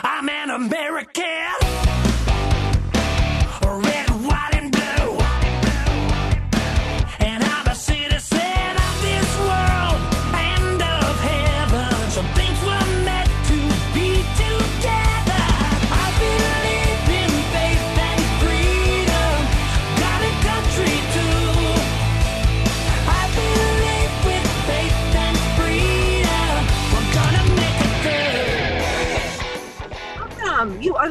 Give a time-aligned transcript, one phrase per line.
[0.00, 1.71] I'm an American.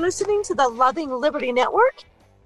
[0.02, 2.04] Listening to the Loving Liberty Network.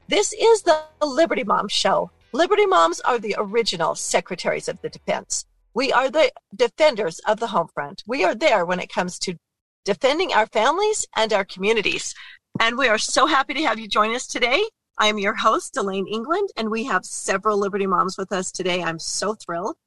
[0.10, 2.12] This is the Liberty Mom Show.
[2.34, 5.46] Liberty Moms are the original secretaries of the defense.
[5.74, 8.04] We are the defenders of the home front.
[8.06, 9.38] We are there when it comes to
[9.86, 12.14] defending our families and our communities.
[12.60, 14.66] And we are so happy to have you join us today.
[15.00, 18.84] I am your host, Elaine England, and we have several Liberty Moms with us today.
[18.84, 19.78] I'm so thrilled.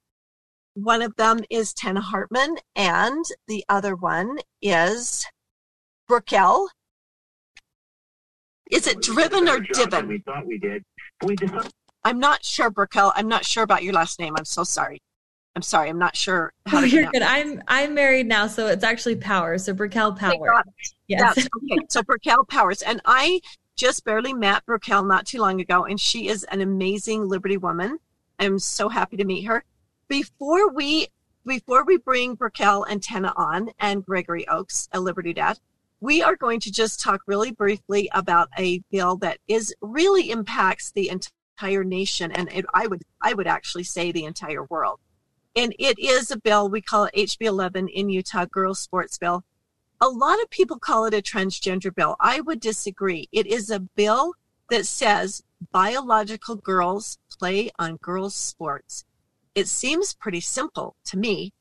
[0.73, 5.23] One of them is Tana Hartman, and the other one is
[6.07, 6.69] Brookel.
[8.69, 10.07] Is it driven or divin?
[10.07, 10.83] We thought we did.
[11.25, 11.71] We decided
[12.03, 13.11] I'm not sure, Brookel.
[13.15, 14.35] I'm not sure about your last name.
[14.37, 15.01] I'm so sorry.
[15.55, 15.89] I'm sorry.
[15.89, 17.21] I'm not sure how Oh, you're pronounce good.
[17.23, 19.57] I'm I'm married now, so it's actually Power.
[19.57, 20.63] So Brickell Thank Power.
[21.07, 21.35] Yes.
[21.35, 21.85] That's okay.
[21.89, 22.81] So Brookel Powers.
[22.81, 23.41] And I
[23.75, 27.97] just barely met Brookel not too long ago, and she is an amazing Liberty woman.
[28.37, 29.63] I'm so happy to meet her.
[30.07, 31.07] Before we
[31.45, 35.59] before we bring Brookel and Tenna on and Gregory Oakes, a Liberty dad,
[36.01, 40.91] we are going to just talk really briefly about a bill that is really impacts
[40.91, 44.99] the entire nation and it, I would I would actually say the entire world.
[45.55, 49.43] And it is a bill we call it HB 11 in Utah Girls Sports Bill
[50.01, 52.15] a lot of people call it a transgender bill.
[52.19, 53.27] I would disagree.
[53.31, 54.33] It is a bill
[54.69, 59.03] that says biological girls play on girls' sports.
[59.55, 61.51] It seems pretty simple to me.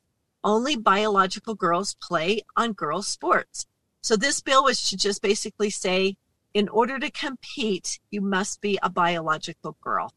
[0.45, 3.67] Only biological girls play on girls' sports.
[4.09, 6.17] So this bill was to just basically say,
[6.55, 10.15] in order to compete, you must be a biological girl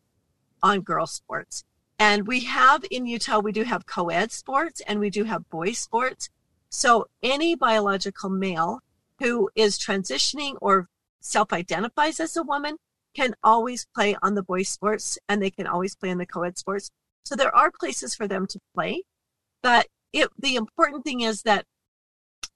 [0.63, 1.65] on girl sports.
[1.99, 5.49] And we have in Utah, we do have co ed sports and we do have
[5.49, 6.29] boys' sports.
[6.69, 8.79] So any biological male
[9.19, 10.87] who is transitioning or
[11.19, 12.77] self identifies as a woman
[13.13, 16.43] can always play on the boys' sports and they can always play in the co
[16.43, 16.91] ed sports.
[17.25, 19.03] So there are places for them to play.
[19.61, 21.65] But it, the important thing is that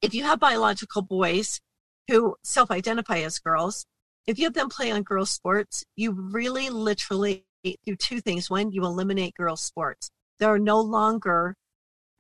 [0.06, 1.60] if you have biological boys
[2.08, 3.86] who self identify as girls,
[4.28, 8.50] if you have them play on girls' sports, you really literally do two things.
[8.50, 10.12] One, you eliminate girls' sports.
[10.40, 11.56] There are no longer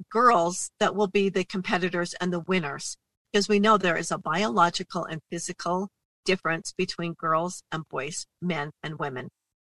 [0.09, 2.97] girls that will be the competitors and the winners
[3.31, 5.89] because we know there is a biological and physical
[6.25, 9.29] difference between girls and boys, men and women.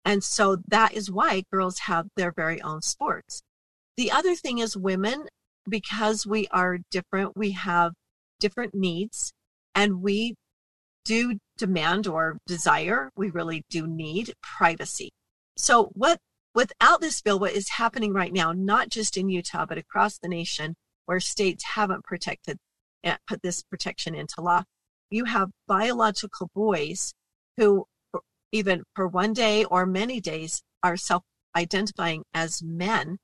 [0.04, 3.42] And so that is why girls have their very own sports.
[3.96, 5.26] The other thing is women,
[5.68, 7.92] because we are different, we have
[8.40, 9.32] different needs
[9.74, 10.34] and we
[11.04, 15.10] do demand or desire, we really do need privacy.
[15.56, 16.18] So what
[16.54, 20.28] without this bill, what is happening right now, not just in Utah, but across the
[20.28, 22.56] nation, where states haven't protected
[23.04, 24.62] and put this protection into law,
[25.10, 27.12] you have biological boys
[27.56, 27.84] who,
[28.52, 31.22] even for one day or many days, are self
[31.54, 33.18] identifying as men,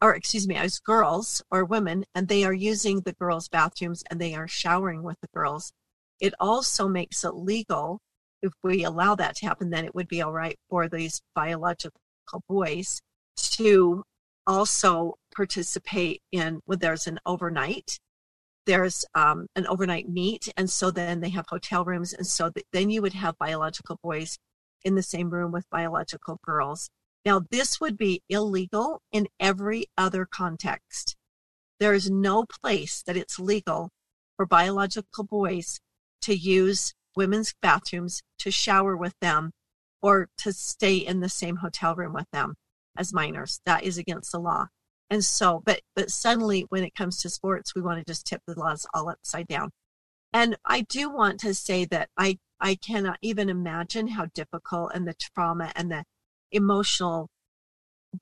[0.00, 4.20] or excuse me, as girls or women, and they are using the girls' bathrooms and
[4.20, 5.72] they are showering with the girls.
[6.20, 8.00] It also makes it legal.
[8.42, 12.00] If we allow that to happen, then it would be all right for these biological
[12.48, 13.00] boys
[13.36, 14.04] to
[14.46, 17.98] also participate in when there's an overnight
[18.66, 22.66] there's um, an overnight meet and so then they have hotel rooms and so th-
[22.72, 24.38] then you would have biological boys
[24.84, 26.90] in the same room with biological girls
[27.28, 31.16] now this would be illegal in every other context
[31.80, 33.90] there is no place that it's legal
[34.36, 35.80] for biological boys
[36.20, 39.52] to use women's bathrooms to shower with them
[40.02, 42.54] or to stay in the same hotel room with them
[42.96, 43.60] as minors.
[43.66, 44.66] That is against the law.
[45.10, 48.42] And so, but but suddenly when it comes to sports, we want to just tip
[48.46, 49.70] the laws all upside down.
[50.32, 55.08] And I do want to say that I I cannot even imagine how difficult and
[55.08, 56.04] the trauma and the
[56.50, 57.28] emotional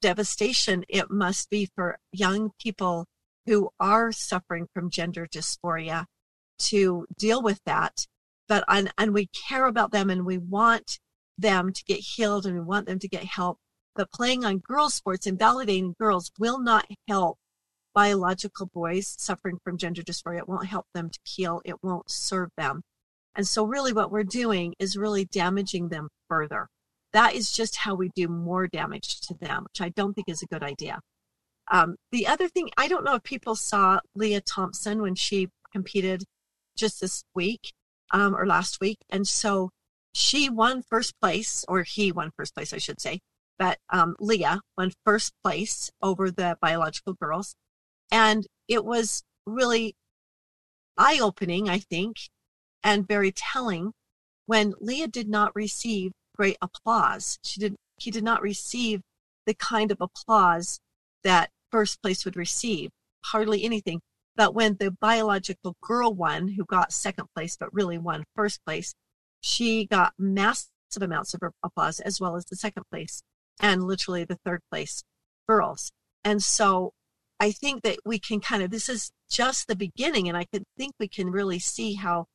[0.00, 3.06] devastation it must be for young people
[3.46, 6.06] who are suffering from gender dysphoria
[6.58, 8.06] to deal with that.
[8.49, 10.99] But and, and we care about them and we want
[11.38, 13.58] them to get healed and we want them to get help.
[13.94, 17.38] But playing on girls' sports and validating girls will not help
[17.94, 20.38] biological boys suffering from gender dysphoria.
[20.38, 21.62] It won't help them to heal.
[21.64, 22.82] It won't serve them.
[23.34, 26.69] And so, really, what we're doing is really damaging them further.
[27.18, 30.42] That is just how we do more damage to them, which I don't think is
[30.42, 31.00] a good idea.
[31.76, 36.20] Um, the other thing, I don't know if people saw Lia Thompson when she competed
[36.82, 37.64] just this week.
[38.10, 38.98] um, or last week.
[39.10, 39.70] And so
[40.12, 43.20] she won first place, or he won first place, I should say.
[43.58, 47.54] But um, Lia won first place over the biological girls.
[48.10, 49.94] And it was really
[50.96, 52.16] eye opening, I think,
[52.82, 53.92] and very telling
[54.46, 57.38] when Lia did not receive great applause.
[57.42, 59.00] She did, he did not receive
[59.46, 60.78] the kind of applause
[61.24, 62.90] that first place would receive,
[63.24, 64.00] hardly anything.
[64.36, 68.94] But when the biological girl won, who got second place, but really won first place,
[69.40, 70.68] she got massive
[71.00, 73.22] amounts of applause as well as the second place
[73.60, 75.02] and literally the third place
[75.48, 75.90] girls.
[76.24, 76.92] And so
[77.40, 80.64] I think that we can kind of, this is just the beginning, and I can
[80.76, 82.26] think we can really see how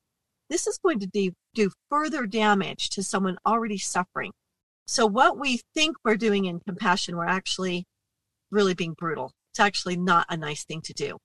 [0.52, 4.32] this is going to do, do further damage to someone already suffering.
[4.86, 7.86] So, what we think we're doing in compassion, we're actually
[8.50, 9.32] really being brutal.
[9.52, 11.16] It's actually not a nice thing to do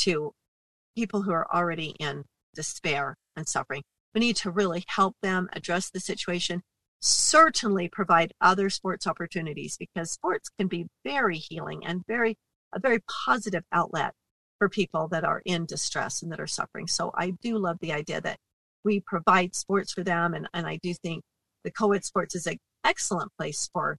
[0.00, 0.32] to
[0.96, 2.22] people who are already in
[2.54, 3.82] despair and suffering.
[4.14, 6.62] We need to really help them address the situation,
[7.00, 12.36] certainly provide other sports opportunities because sports can be very healing and very
[12.72, 14.12] a very positive outlet
[14.58, 16.86] for people that are in distress and that are suffering.
[16.86, 18.38] So I do love the idea that
[18.84, 21.22] we provide sports for them and, and I do think
[21.64, 23.98] the co-ed sports is an excellent place for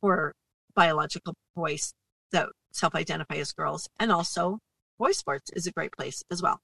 [0.00, 0.32] for
[0.74, 1.92] biological boys
[2.32, 4.58] that self-identify as girls and also
[4.98, 6.60] boy sports is a great place as well.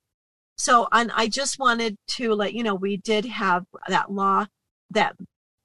[0.58, 4.46] So, and I just wanted to let you know, we did have that law
[4.90, 5.16] that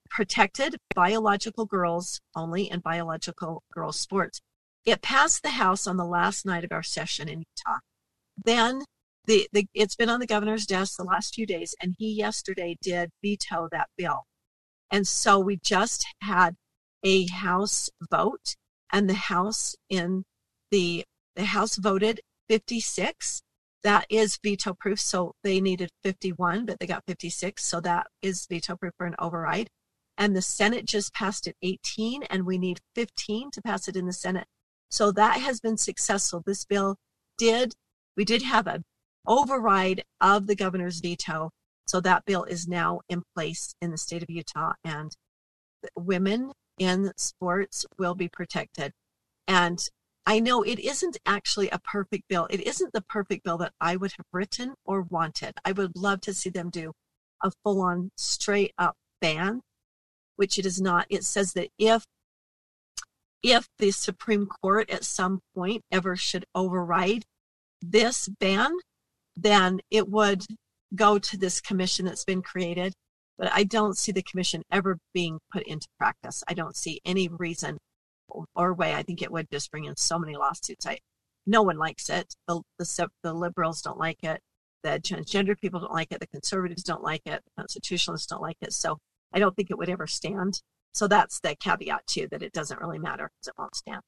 [0.10, 4.42] protected biological girls only in biological girls sports.
[4.86, 7.80] It passed the House on the last night of our session in Utah.
[8.44, 8.82] Then
[9.26, 12.78] the, the it's been on the governor's desk the last few days, and he yesterday
[12.82, 14.24] did veto that bill.
[14.90, 16.56] And so we just had
[17.04, 18.56] a House vote,
[18.92, 20.24] and the House in
[20.72, 23.42] the the House voted 56
[23.84, 25.00] that is veto proof.
[25.00, 27.64] So they needed 51, but they got 56.
[27.64, 29.70] So that is veto proof for an override.
[30.18, 34.06] And the Senate just passed it 18, and we need 15 to pass it in
[34.06, 34.48] the Senate.
[34.90, 36.44] So that has been successful.
[36.46, 36.98] This bill
[37.38, 37.74] did,
[38.16, 38.84] we did have an
[39.26, 41.52] override of the governor's veto.
[41.88, 45.12] So that bill is now in place in the state of Utah, and
[45.96, 48.94] women in sports will be protected.
[49.48, 49.80] And
[50.26, 52.48] I know it isn't actually a perfect bill.
[52.50, 55.56] It isn't the perfect bill that I would have written or wanted.
[55.66, 56.94] I would love to see them do
[57.44, 59.62] a full on straight up ban,
[60.36, 61.08] which it is not.
[61.10, 62.06] It says that if
[63.44, 67.26] if the Supreme Court at some point ever should override
[67.82, 68.72] this ban,
[69.36, 70.46] then it would
[70.96, 72.94] go to this commission that's been created.
[73.38, 76.44] But I don't see the commission ever being put into practice.
[76.48, 77.78] I don't see any reason
[78.56, 80.86] or way, I think it would just bring in so many lawsuits.
[80.86, 81.00] I,
[81.46, 82.34] no one likes it.
[82.48, 84.40] The, the, the liberals don't like it.
[84.84, 86.20] The transgender people don't like it.
[86.20, 87.42] The conservatives don't like it.
[87.46, 88.74] The constitutionalists don't like it.
[88.74, 88.98] So
[89.34, 90.62] I don't think it would ever stand.
[90.94, 94.02] So that's the caveat too, that it doesn't really matter because it won't stand.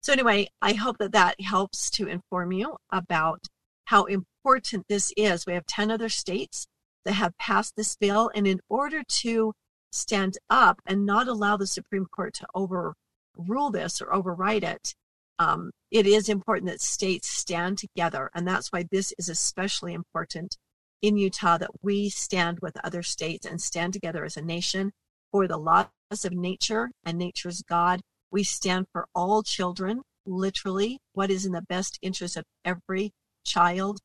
[0.00, 3.40] So anyway, I hope that that helps to inform you about
[3.86, 5.46] how important this is.
[5.46, 6.66] We have 10 other states
[7.04, 8.30] that have passed this bill.
[8.34, 9.52] And in order to
[9.90, 14.94] stand up and not allow the Supreme Court to overrule this or override it,
[15.38, 18.30] um, it is important that states stand together.
[18.34, 20.56] And that's why this is especially important
[21.00, 24.92] in Utah that we stand with other states and stand together as a nation
[25.30, 25.88] for the laws
[26.24, 28.00] of nature and nature's God.
[28.32, 33.12] We stand for all children, literally, what is in the best interest of every
[33.46, 34.00] child,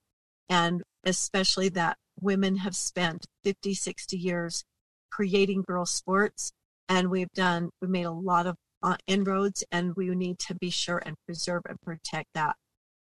[0.48, 4.64] and especially that women have spent 50, 60 years
[5.12, 6.52] creating girl sports.
[6.88, 10.70] And we've done, we've made a lot of uh, inroads, and we need to be
[10.70, 12.56] sure and preserve and protect that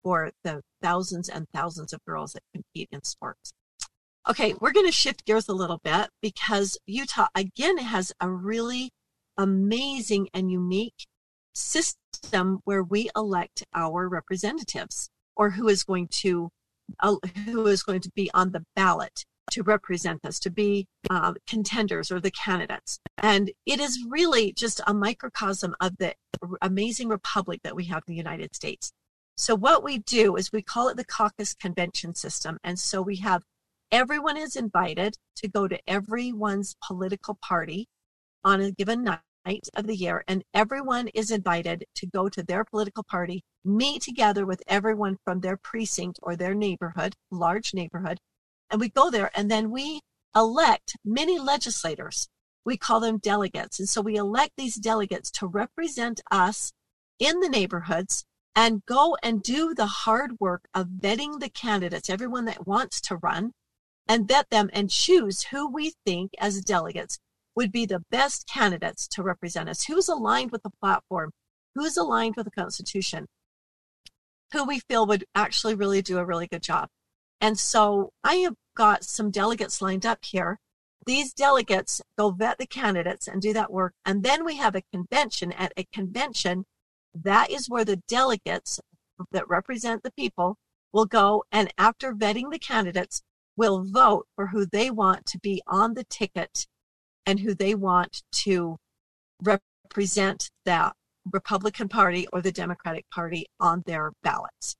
[0.02, 3.52] for the thousands and thousands of girls that compete in sports.
[4.28, 8.90] Okay, we're going to shift gears a little bit because Utah again has a really
[9.36, 11.06] amazing and unique
[11.54, 16.50] system where we elect our representatives or who is going to
[17.00, 21.34] uh, who is going to be on the ballot to represent us, to be uh,
[21.46, 22.98] contenders or the candidates.
[23.18, 26.14] And it is really just a microcosm of the
[26.62, 28.92] amazing republic that we have in the United States.
[29.36, 32.58] So, what we do is we call it the caucus convention system.
[32.64, 33.42] And so we have
[33.92, 37.86] everyone is invited to go to everyone's political party
[38.44, 39.20] on a given night
[39.74, 44.44] of the year, and everyone is invited to go to their political party, meet together
[44.44, 48.18] with everyone from their precinct or their neighborhood, large neighborhood,
[48.70, 50.00] and we go there and then we
[50.34, 52.28] elect many legislators.
[52.64, 53.78] We call them delegates.
[53.78, 56.72] And so we elect these delegates to represent us
[57.18, 58.24] in the neighborhoods
[58.54, 63.16] and go and do the hard work of vetting the candidates, everyone that wants to
[63.16, 63.52] run,
[64.08, 67.18] and vet them and choose who we think as delegates
[67.56, 69.84] would be the best candidates to represent us.
[69.84, 71.32] Who's aligned with the platform?
[71.74, 73.26] Who's aligned with the Constitution?
[74.52, 76.88] Who we feel would actually really do a really good job.
[77.40, 80.58] And so I have got some delegates lined up here.
[81.06, 83.94] These delegates go vet the candidates and do that work.
[84.04, 85.52] And then we have a convention.
[85.52, 86.64] At a convention,
[87.14, 88.80] that is where the delegates
[89.32, 90.56] that represent the people
[90.92, 93.22] will go and after vetting the candidates
[93.56, 96.66] will vote for who they want to be on the ticket
[97.26, 98.78] and who they want to
[99.42, 100.92] represent the
[101.32, 104.76] Republican Party or the Democratic Party on their ballots.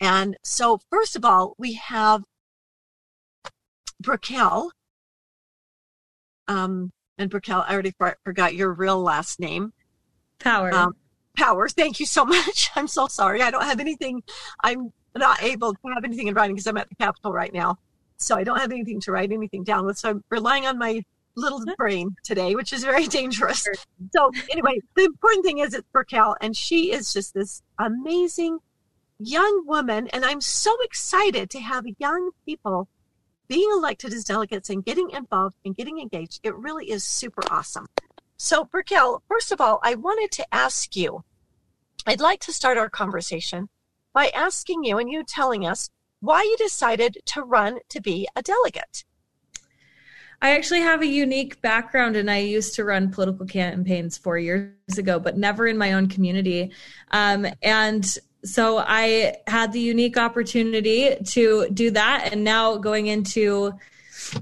[0.00, 2.22] And so, first of all, we have
[4.00, 4.70] Brickell.
[6.46, 7.92] Um, and Brickell, I already
[8.24, 9.72] forgot your real last name.
[10.38, 10.72] Power.
[10.72, 10.94] Um,
[11.36, 11.68] Power.
[11.68, 12.70] Thank you so much.
[12.76, 13.42] I'm so sorry.
[13.42, 14.22] I don't have anything.
[14.62, 17.78] I'm not able to have anything in writing because I'm at the Capitol right now.
[18.18, 19.98] So I don't have anything to write anything down with.
[19.98, 21.02] So I'm relying on my
[21.38, 23.66] little brain today, which is very dangerous.
[24.14, 28.58] So anyway, the important thing is it's Brickell, and she is just this amazing
[29.18, 30.08] young woman.
[30.08, 32.88] And I'm so excited to have young people
[33.48, 36.40] being elected as delegates and getting involved and getting engaged.
[36.42, 37.86] It really is super awesome.
[38.36, 41.24] So, Brickell, first of all, I wanted to ask you,
[42.06, 43.68] I'd like to start our conversation
[44.12, 45.90] by asking you and you telling us
[46.20, 49.04] why you decided to run to be a delegate.
[50.40, 54.72] I actually have a unique background and I used to run political campaigns four years
[54.96, 56.70] ago, but never in my own community.
[57.10, 58.06] Um, and
[58.44, 62.30] so I had the unique opportunity to do that.
[62.32, 63.72] And now going into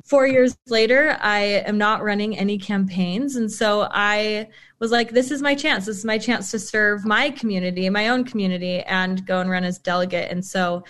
[0.05, 3.37] four years later, I am not running any campaigns.
[3.37, 4.49] And so I
[4.79, 5.87] was like, this is my chance.
[5.87, 9.65] This is my chance to serve my community, my own community, and go and run
[9.65, 10.31] as delegate.
[10.31, 10.85] And so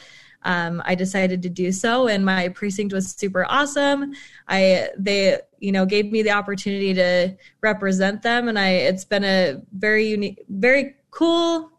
[0.47, 4.13] um, I decided to do so, and my precinct was super awesome.
[4.49, 9.25] I they you know gave me the opportunity to represent them, and I it's been
[9.25, 11.73] a very unique, very cool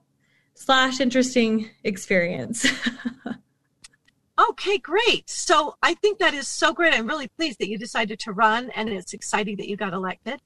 [0.54, 2.68] slash interesting experience.
[4.40, 5.28] Okay, great.
[5.28, 6.94] So I think that is so great.
[6.94, 10.42] I'm really pleased that you decided to run and it's exciting that you got elected.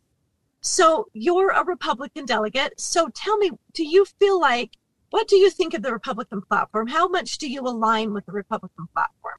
[0.62, 2.80] So you're a Republican delegate.
[2.80, 4.78] So tell me, do you feel like,
[5.12, 6.88] what do you think of the Republican platform?
[6.88, 9.36] How much do you align with the Republican platform?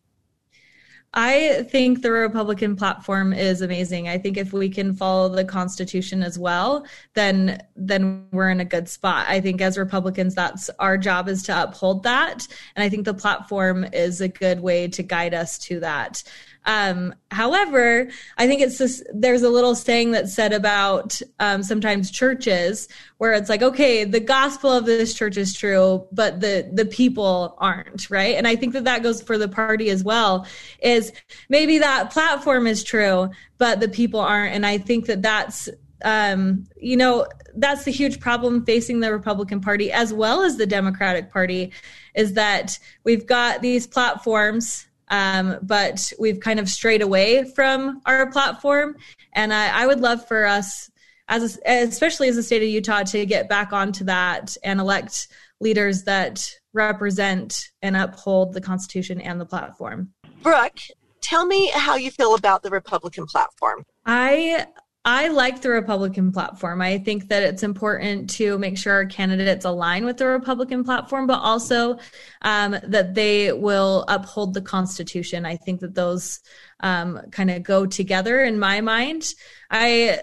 [1.15, 4.09] I think the Republican platform is amazing.
[4.09, 8.65] I think if we can follow the Constitution as well, then then we're in a
[8.65, 9.27] good spot.
[9.29, 13.13] I think as Republicans, that's our job is to uphold that, and I think the
[13.13, 16.23] platform is a good way to guide us to that.
[16.65, 22.11] Um, however, I think it's this, there's a little saying that's said about um, sometimes
[22.11, 22.89] churches
[23.19, 27.57] where it's like, okay, the gospel of this church is true, but the the people
[27.59, 28.37] aren't, right?
[28.37, 30.47] And I think that that goes for the party as well.
[30.81, 31.13] Is
[31.49, 35.69] maybe that platform is true, but the people aren't, and I think that that's
[36.05, 40.67] um, you know that's the huge problem facing the Republican Party as well as the
[40.67, 41.73] Democratic Party
[42.15, 48.31] is that we've got these platforms um, but we've kind of strayed away from our
[48.33, 48.97] platform.
[49.35, 50.91] And I, I would love for us,
[51.29, 55.29] as a, especially as the state of Utah, to get back onto that and elect
[55.61, 60.13] leaders that represent and uphold the Constitution and the platform.
[60.43, 60.81] Brooke,
[61.21, 63.85] tell me how you feel about the Republican platform.
[64.07, 64.67] I
[65.05, 66.81] I like the Republican platform.
[66.81, 71.27] I think that it's important to make sure our candidates align with the Republican platform,
[71.27, 71.99] but also
[72.43, 75.45] um, that they will uphold the Constitution.
[75.45, 76.39] I think that those
[76.81, 79.35] um, kind of go together in my mind.
[79.71, 80.21] I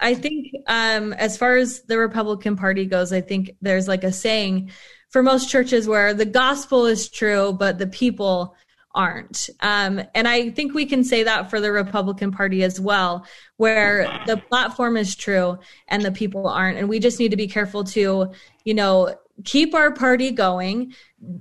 [0.00, 4.12] I think um, as far as the Republican Party goes, I think there's like a
[4.12, 4.70] saying
[5.10, 8.56] for most churches where the gospel is true, but the people
[8.94, 9.48] aren't.
[9.60, 14.20] Um, and I think we can say that for the Republican Party as well, where
[14.26, 15.58] the platform is true
[15.88, 16.78] and the people aren't.
[16.78, 18.32] And we just need to be careful to,
[18.64, 20.94] you know, keep our party going,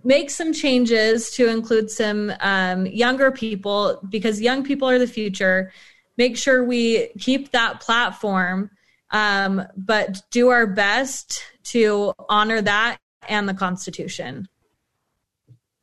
[0.04, 5.72] make some changes to include some um, younger people because young people are the future.
[6.18, 8.72] Make sure we keep that platform,
[9.12, 14.48] um, but do our best to honor that and the Constitution.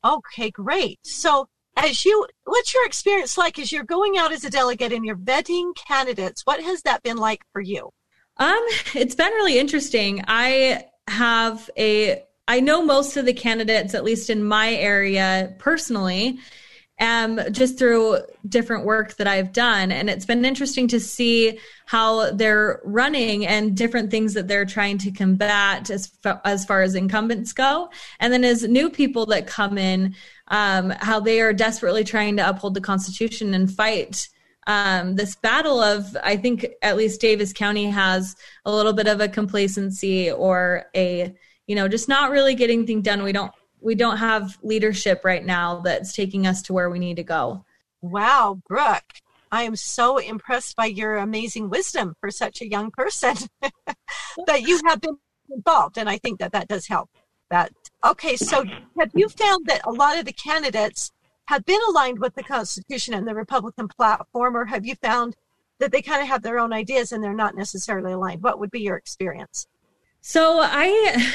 [0.05, 0.99] Okay, great.
[1.03, 1.49] So
[1.79, 5.17] as you what's your experience like as you're going out as a delegate and you're
[5.17, 7.91] vetting candidates what has that been like for you
[8.39, 14.05] um it's been really interesting i have a i know most of the candidates at
[14.05, 16.39] least in my area personally
[17.01, 18.19] um, just through
[18.49, 19.93] different work that I've done.
[19.93, 24.99] And it's been interesting to see how they're running and different things that they're trying
[24.99, 27.91] to combat as, far, as far as incumbents go.
[28.19, 30.17] And then as new people that come in,
[30.49, 34.29] um, how they are desperately trying to uphold the Constitution and fight
[34.69, 38.37] um, this battle of I think at least Davis County has
[38.67, 41.35] a little bit of a complacency or a
[41.67, 43.23] you know just not really getting things done.
[43.23, 43.51] We don't
[43.81, 47.65] we don't have leadership right now that's taking us to where we need to go.
[48.03, 49.15] Wow, Brooke,
[49.51, 53.37] I am so impressed by your amazing wisdom for such a young person
[54.47, 55.17] that you have been
[55.51, 57.09] involved, and I think that that does help.
[57.51, 57.73] That
[58.05, 58.37] okay.
[58.37, 58.65] So,
[58.99, 61.13] have you found that a lot of the candidates
[61.47, 65.35] have been aligned with the Constitution and the Republican platform, or have you found
[65.79, 68.43] that they kind of have their own ideas and they're not necessarily aligned?
[68.43, 69.67] What would be your experience?
[70.21, 71.33] So I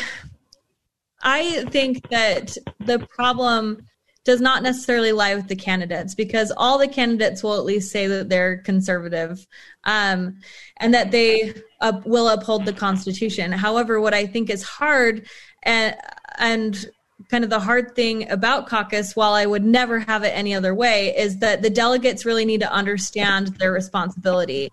[1.23, 3.87] I think that the problem
[4.25, 8.07] does not necessarily lie with the candidates because all the candidates will at least say
[8.07, 9.45] that they're conservative
[9.83, 10.37] um,
[10.77, 11.53] and that they
[12.05, 13.51] will uphold the Constitution.
[13.51, 15.27] However, what I think is hard
[15.63, 15.95] and
[16.37, 16.85] and
[17.29, 20.75] kind of the hard thing about caucus, while I would never have it any other
[20.75, 24.71] way, is that the delegates really need to understand their responsibility.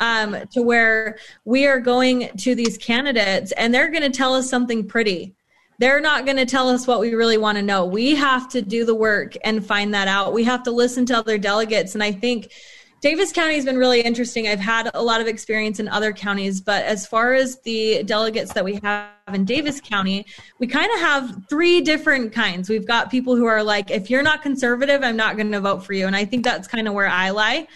[0.00, 4.48] Um, to where we are going to these candidates and they're going to tell us
[4.48, 5.34] something pretty.
[5.80, 7.84] They're not going to tell us what we really want to know.
[7.84, 10.32] We have to do the work and find that out.
[10.32, 11.94] We have to listen to other delegates.
[11.94, 12.52] And I think
[13.00, 14.48] Davis County has been really interesting.
[14.48, 18.52] I've had a lot of experience in other counties, but as far as the delegates
[18.54, 20.26] that we have in Davis County,
[20.58, 22.68] we kind of have three different kinds.
[22.68, 25.84] We've got people who are like, if you're not conservative, I'm not going to vote
[25.84, 26.08] for you.
[26.08, 27.68] And I think that's kind of where I lie.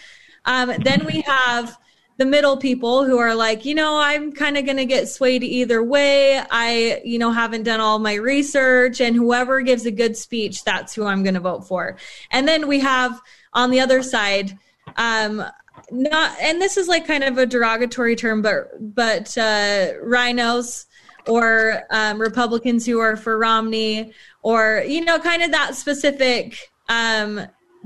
[0.43, 1.77] Um, then we have
[2.17, 5.41] the middle people who are like, you know, I'm kind of going to get swayed
[5.41, 6.37] either way.
[6.37, 10.93] I, you know, haven't done all my research and whoever gives a good speech, that's
[10.93, 11.97] who I'm going to vote for.
[12.29, 13.21] And then we have
[13.53, 14.59] on the other side,
[14.97, 15.43] um,
[15.91, 20.85] not and this is like kind of a derogatory term but but uh, RINOs
[21.27, 26.57] or um, republicans who are for romney or you know kind of that specific
[26.89, 27.41] um,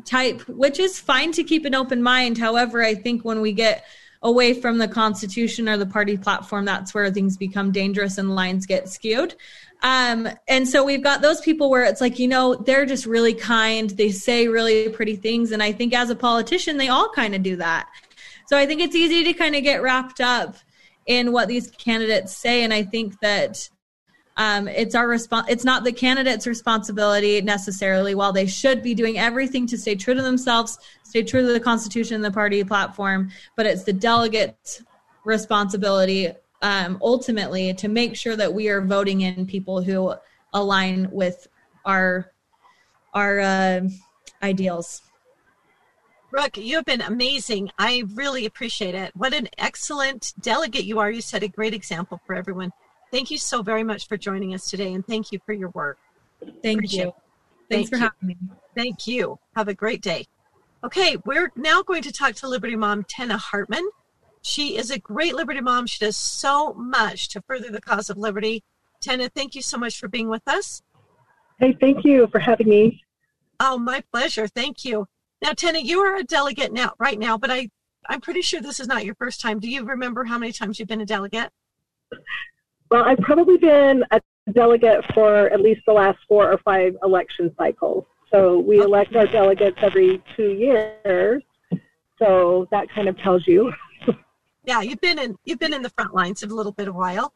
[0.05, 2.37] type which is fine to keep an open mind.
[2.37, 3.85] However i think when we get
[4.23, 8.65] away from the constitution or the party platform that's where things become dangerous and lines
[8.65, 9.35] get skewed
[9.83, 13.33] um, and so we've got those people where it's like, you know, they're just really
[13.33, 13.89] kind.
[13.91, 15.51] They say really pretty things.
[15.51, 17.87] And I think as a politician, they all kind of do that.
[18.47, 20.55] So I think it's easy to kind of get wrapped up
[21.05, 22.63] in what these candidates say.
[22.63, 23.69] And I think that
[24.37, 25.47] um, it's our response.
[25.49, 28.13] It's not the candidate's responsibility necessarily.
[28.13, 31.59] While they should be doing everything to stay true to themselves, stay true to the
[31.59, 34.83] Constitution and the party platform, but it's the delegate's
[35.25, 36.29] responsibility
[36.61, 40.13] um, ultimately to make sure that we are voting in people who
[40.53, 41.47] align with
[41.85, 42.31] our
[43.13, 43.81] our uh,
[44.43, 45.01] ideals.
[46.29, 47.71] Brooke, you have been amazing.
[47.79, 49.15] I really appreciate it.
[49.15, 51.09] What an excellent delegate you are.
[51.09, 52.71] You set a great example for everyone.
[53.11, 55.97] Thank you so very much for joining us today, and thank you for your work.
[56.61, 57.07] Thank appreciate you.
[57.09, 57.15] It.
[57.69, 58.01] Thanks Thank for you.
[58.01, 58.37] having me.
[58.75, 59.39] Thank you.
[59.55, 60.25] Have a great day.
[60.83, 63.89] Okay, we're now going to talk to Liberty Mom Tenna Hartman.
[64.41, 65.87] She is a great Liberty mom.
[65.87, 68.63] She does so much to further the cause of liberty.
[69.01, 70.81] Tenna, thank you so much for being with us.
[71.59, 73.03] Hey, thank you for having me.
[73.59, 74.47] Oh, my pleasure.
[74.47, 75.07] Thank you.
[75.41, 77.69] Now, Tenna, you are a delegate now, right now, but I,
[78.07, 79.59] I'm pretty sure this is not your first time.
[79.59, 81.51] Do you remember how many times you've been a delegate?
[82.89, 84.21] Well, I've probably been a
[84.53, 88.05] delegate for at least the last four or five election cycles.
[88.31, 88.85] So we oh.
[88.85, 91.43] elect our delegates every two years.
[92.19, 93.71] So that kind of tells you
[94.67, 97.33] yeah, you've been in you've been in the front lines a little bit a while,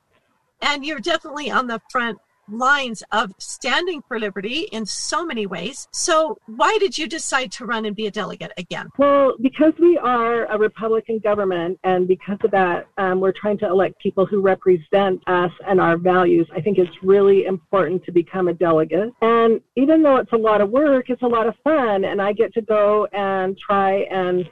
[0.61, 2.19] and you're definitely on the front
[2.51, 5.87] lines of standing for liberty in so many ways.
[5.91, 8.89] So, why did you decide to run and be a delegate again?
[8.97, 13.67] Well, because we are a Republican government, and because of that, um, we're trying to
[13.67, 16.47] elect people who represent us and our values.
[16.55, 19.13] I think it's really important to become a delegate.
[19.21, 22.33] And even though it's a lot of work, it's a lot of fun, and I
[22.33, 24.49] get to go and try and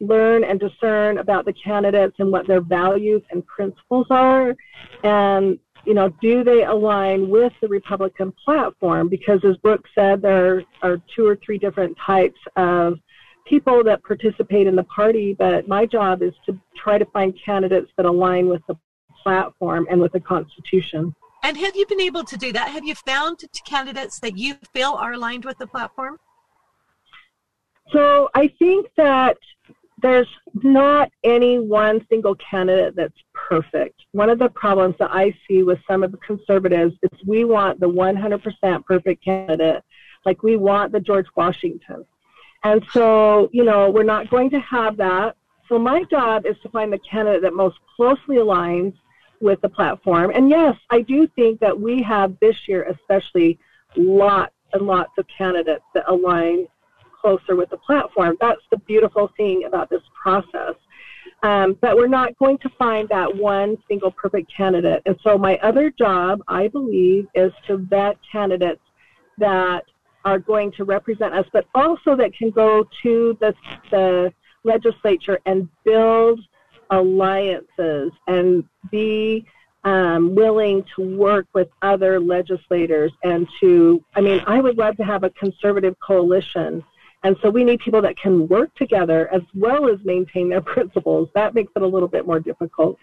[0.00, 4.56] learn and discern about the candidates and what their values and principles are
[5.04, 9.08] and you know do they align with the republican platform?
[9.08, 12.98] Because as brooke said there are two or three different types of
[13.46, 17.90] people that participate in the party but my job is to try to find candidates
[17.96, 18.76] that align with the
[19.22, 21.14] platform and with the constitution.
[21.42, 22.68] And have you been able to do that?
[22.68, 26.18] Have you found candidates that you feel are aligned with the platform?
[27.92, 29.36] So i think that
[30.02, 30.28] there's
[30.62, 34.00] not any one single candidate that's perfect.
[34.12, 37.80] One of the problems that I see with some of the conservatives is we want
[37.80, 39.82] the 100% perfect candidate,
[40.24, 42.04] like we want the George Washington.
[42.62, 45.36] And so, you know, we're not going to have that.
[45.68, 48.94] So my job is to find the candidate that most closely aligns
[49.40, 50.30] with the platform.
[50.34, 53.58] And yes, I do think that we have this year especially
[53.96, 56.66] lots and lots of candidates that align
[57.20, 58.36] closer with the platform.
[58.40, 60.74] That's the beautiful thing about this process.
[61.42, 65.02] Um, but we're not going to find that one single perfect candidate.
[65.06, 68.82] And so my other job, I believe, is to vet candidates
[69.38, 69.84] that
[70.24, 73.54] are going to represent us, but also that can go to the,
[73.90, 74.32] the
[74.64, 76.40] legislature and build
[76.90, 79.46] alliances and be
[79.84, 85.04] um, willing to work with other legislators and to, I mean, I would love to
[85.04, 86.84] have a conservative coalition.
[87.22, 91.28] And so we need people that can work together as well as maintain their principles.
[91.34, 92.98] That makes it a little bit more difficult.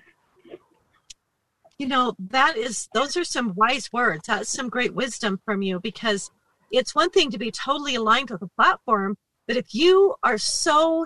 [1.78, 4.26] You know, that is, those are some wise words.
[4.28, 6.32] That's some great wisdom from you because
[6.72, 9.16] it's one thing to be totally aligned with a platform,
[9.48, 11.06] but if you are so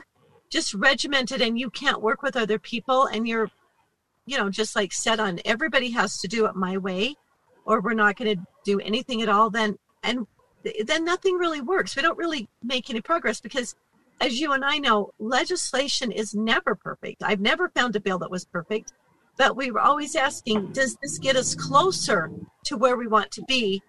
[0.49, 3.49] just regimented and you can't work with other people and you're
[4.25, 7.15] you know just like set on everybody has to do it my way
[7.65, 10.27] or we're not going to do anything at all then and
[10.85, 13.75] then nothing really works we don't really make any progress because
[14.19, 18.31] as you and i know legislation is never perfect i've never found a bill that
[18.31, 18.93] was perfect
[19.37, 22.31] but we were always asking does this get us closer
[22.63, 23.81] to where we want to be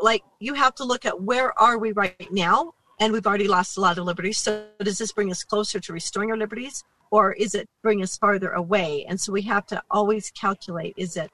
[0.00, 3.76] like you have to look at where are we right now and we've already lost
[3.76, 4.38] a lot of liberties.
[4.38, 8.16] So does this bring us closer to restoring our liberties, or is it bring us
[8.16, 9.04] farther away?
[9.08, 11.30] And so we have to always calculate: is it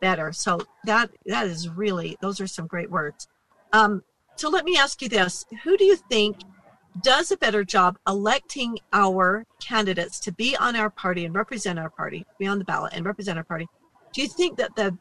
[0.00, 0.32] better?
[0.32, 3.26] So that that is really those are some great words.
[3.72, 4.04] Um,
[4.38, 6.38] so let me ask you this: Who do you think
[7.02, 11.90] does a better job electing our candidates to be on our party and represent our
[11.90, 13.68] party, be on the ballot and represent our party?
[14.12, 14.96] Do you think that the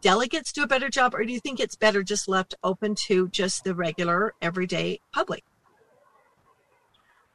[0.00, 3.28] delegates do a better job, or do you think it's better just left open to
[3.28, 5.44] just the regular, everyday public?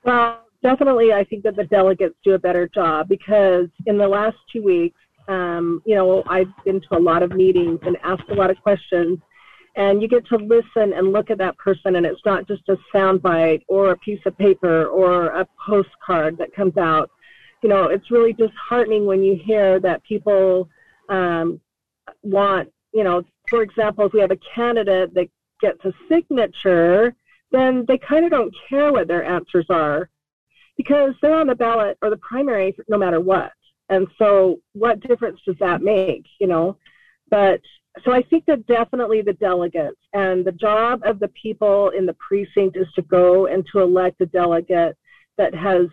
[0.03, 4.37] Well, definitely, I think that the delegates do a better job because in the last
[4.51, 8.35] two weeks, um, you know, I've been to a lot of meetings and asked a
[8.35, 9.19] lot of questions,
[9.75, 12.77] and you get to listen and look at that person, and it's not just a
[12.93, 17.09] soundbite or a piece of paper or a postcard that comes out.
[17.61, 20.69] You know, it's really disheartening when you hear that people
[21.09, 21.59] um,
[22.21, 25.27] want, you know, for example, if we have a candidate that
[25.61, 27.15] gets a signature
[27.55, 30.09] then they kind of don't care what their answers are
[30.77, 33.51] because they're on the ballot or the primary no matter what.
[33.89, 36.77] And so, what difference does that make, you know?
[37.29, 37.61] But
[38.03, 42.15] so I think that definitely the delegates and the job of the people in the
[42.15, 44.97] precinct is to go and to elect a delegate
[45.37, 45.87] that has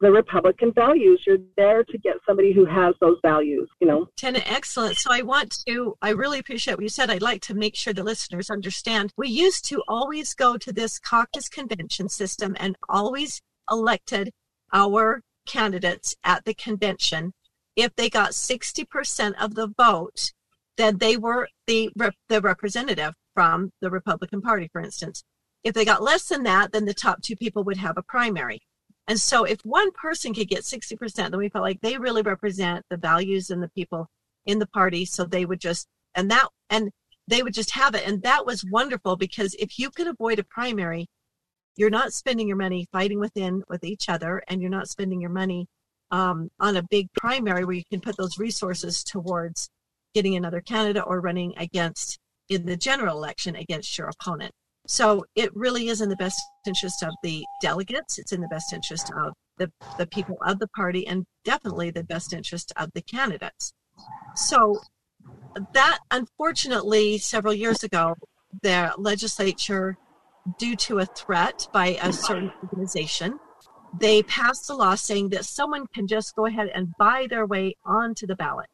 [0.00, 1.22] the Republican values.
[1.26, 4.08] You're there to get somebody who has those values, you know.
[4.16, 4.96] Tina, excellent.
[4.96, 7.10] So I want to, I really appreciate what you said.
[7.10, 9.12] I'd like to make sure the listeners understand.
[9.16, 13.40] We used to always go to this caucus convention system and always
[13.70, 14.32] elected
[14.72, 17.32] our candidates at the convention.
[17.74, 20.32] If they got 60% of the vote,
[20.76, 21.90] then they were the,
[22.28, 25.24] the representative from the Republican Party, for instance.
[25.64, 28.60] If they got less than that, then the top two people would have a primary.
[29.06, 32.84] And so if one person could get 60%, then we felt like they really represent
[32.88, 34.08] the values and the people
[34.46, 35.04] in the party.
[35.04, 36.90] So they would just, and that, and
[37.28, 38.06] they would just have it.
[38.06, 41.06] And that was wonderful because if you can avoid a primary,
[41.76, 45.30] you're not spending your money fighting within with each other and you're not spending your
[45.30, 45.66] money
[46.10, 49.70] um, on a big primary where you can put those resources towards
[50.14, 54.52] getting another candidate or running against in the general election against your opponent.
[54.86, 58.18] So it really is in the best interest of the delegates.
[58.18, 62.04] It's in the best interest of the, the people of the party and definitely the
[62.04, 63.72] best interest of the candidates.
[64.34, 64.80] So
[65.72, 68.14] that unfortunately several years ago,
[68.62, 69.96] the legislature,
[70.58, 73.38] due to a threat by a certain organization,
[73.98, 77.76] they passed a law saying that someone can just go ahead and buy their way
[77.84, 78.66] onto the ballot.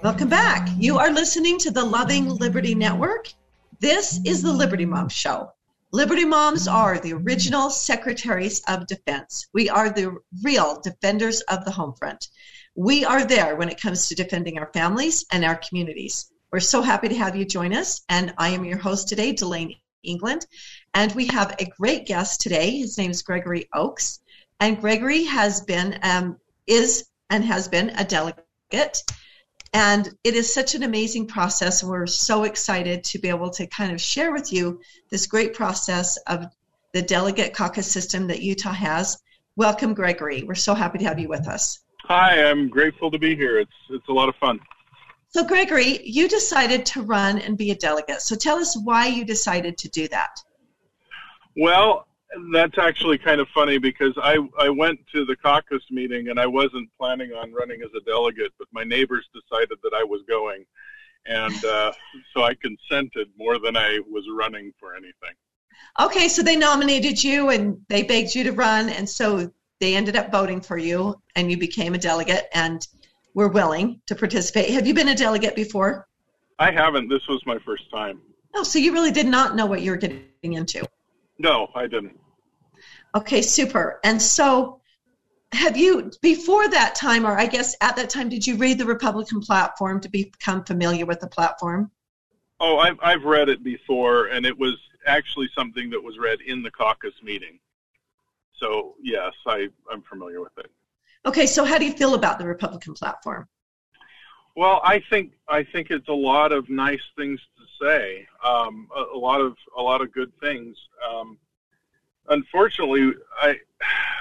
[0.00, 0.68] Welcome back.
[0.78, 3.32] You are listening to the Loving Liberty Network.
[3.80, 5.50] This is the Liberty Moms Show.
[5.90, 9.48] Liberty Moms are the original secretaries of defense.
[9.52, 12.28] We are the real defenders of the home front.
[12.76, 16.30] We are there when it comes to defending our families and our communities.
[16.52, 18.02] We're so happy to have you join us.
[18.08, 20.46] And I am your host today, Delane England.
[20.94, 22.78] And we have a great guest today.
[22.78, 24.20] His name is Gregory Oakes.
[24.60, 29.02] And Gregory has been, um, is, and has been a delegate
[29.72, 31.84] and it is such an amazing process.
[31.84, 36.16] We're so excited to be able to kind of share with you this great process
[36.26, 36.46] of
[36.94, 39.18] the delegate caucus system that Utah has.
[39.56, 40.42] Welcome, Gregory.
[40.42, 41.80] We're so happy to have you with us.
[42.04, 43.58] Hi, I'm grateful to be here.
[43.58, 44.58] It's it's a lot of fun.
[45.30, 48.22] So, Gregory, you decided to run and be a delegate.
[48.22, 50.30] So, tell us why you decided to do that.
[51.54, 52.07] Well,
[52.52, 56.46] That's actually kind of funny because I I went to the caucus meeting and I
[56.46, 60.64] wasn't planning on running as a delegate, but my neighbors decided that I was going,
[61.26, 61.92] and uh,
[62.34, 65.34] so I consented more than I was running for anything.
[65.98, 70.16] Okay, so they nominated you and they begged you to run, and so they ended
[70.16, 72.86] up voting for you, and you became a delegate and
[73.34, 74.70] were willing to participate.
[74.70, 76.08] Have you been a delegate before?
[76.58, 77.08] I haven't.
[77.08, 78.20] This was my first time.
[78.54, 80.84] Oh, so you really did not know what you were getting into.
[81.38, 82.18] No, I didn't.
[83.14, 84.00] Okay, super.
[84.04, 84.80] And so,
[85.52, 88.86] have you, before that time, or I guess at that time, did you read the
[88.86, 91.90] Republican platform to become familiar with the platform?
[92.60, 96.62] Oh, I've I've read it before, and it was actually something that was read in
[96.62, 97.58] the caucus meeting.
[98.58, 100.70] So yes, I I'm familiar with it.
[101.24, 103.48] Okay, so how do you feel about the Republican platform?
[104.56, 107.40] Well, I think I think it's a lot of nice things
[107.80, 110.76] say, um, a, a lot of a lot of good things.
[111.08, 111.38] Um,
[112.28, 113.56] unfortunately, I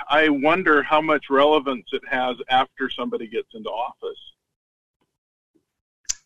[0.09, 4.19] I wonder how much relevance it has after somebody gets into office.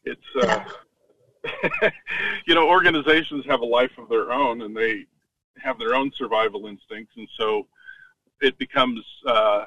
[0.03, 1.89] It's uh,
[2.45, 5.05] you know organizations have a life of their own and they
[5.61, 7.67] have their own survival instincts, and so
[8.41, 9.65] it becomes uh,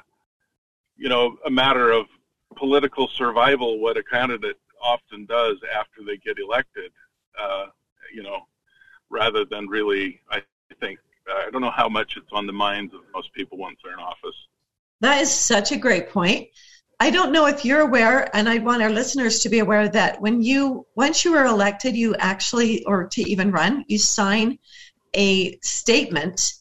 [0.97, 2.07] you know a matter of
[2.55, 6.91] political survival what a candidate often does after they get elected.
[7.39, 7.65] Uh,
[8.13, 8.47] you know,
[9.09, 10.41] rather than really, I
[10.79, 13.93] think I don't know how much it's on the minds of most people once they're
[13.93, 14.35] in office.
[15.01, 16.49] That is such a great point.
[16.99, 20.21] I don't know if you're aware, and I want our listeners to be aware that
[20.21, 24.59] when you, once you are elected, you actually, or to even run, you sign
[25.13, 26.53] a statement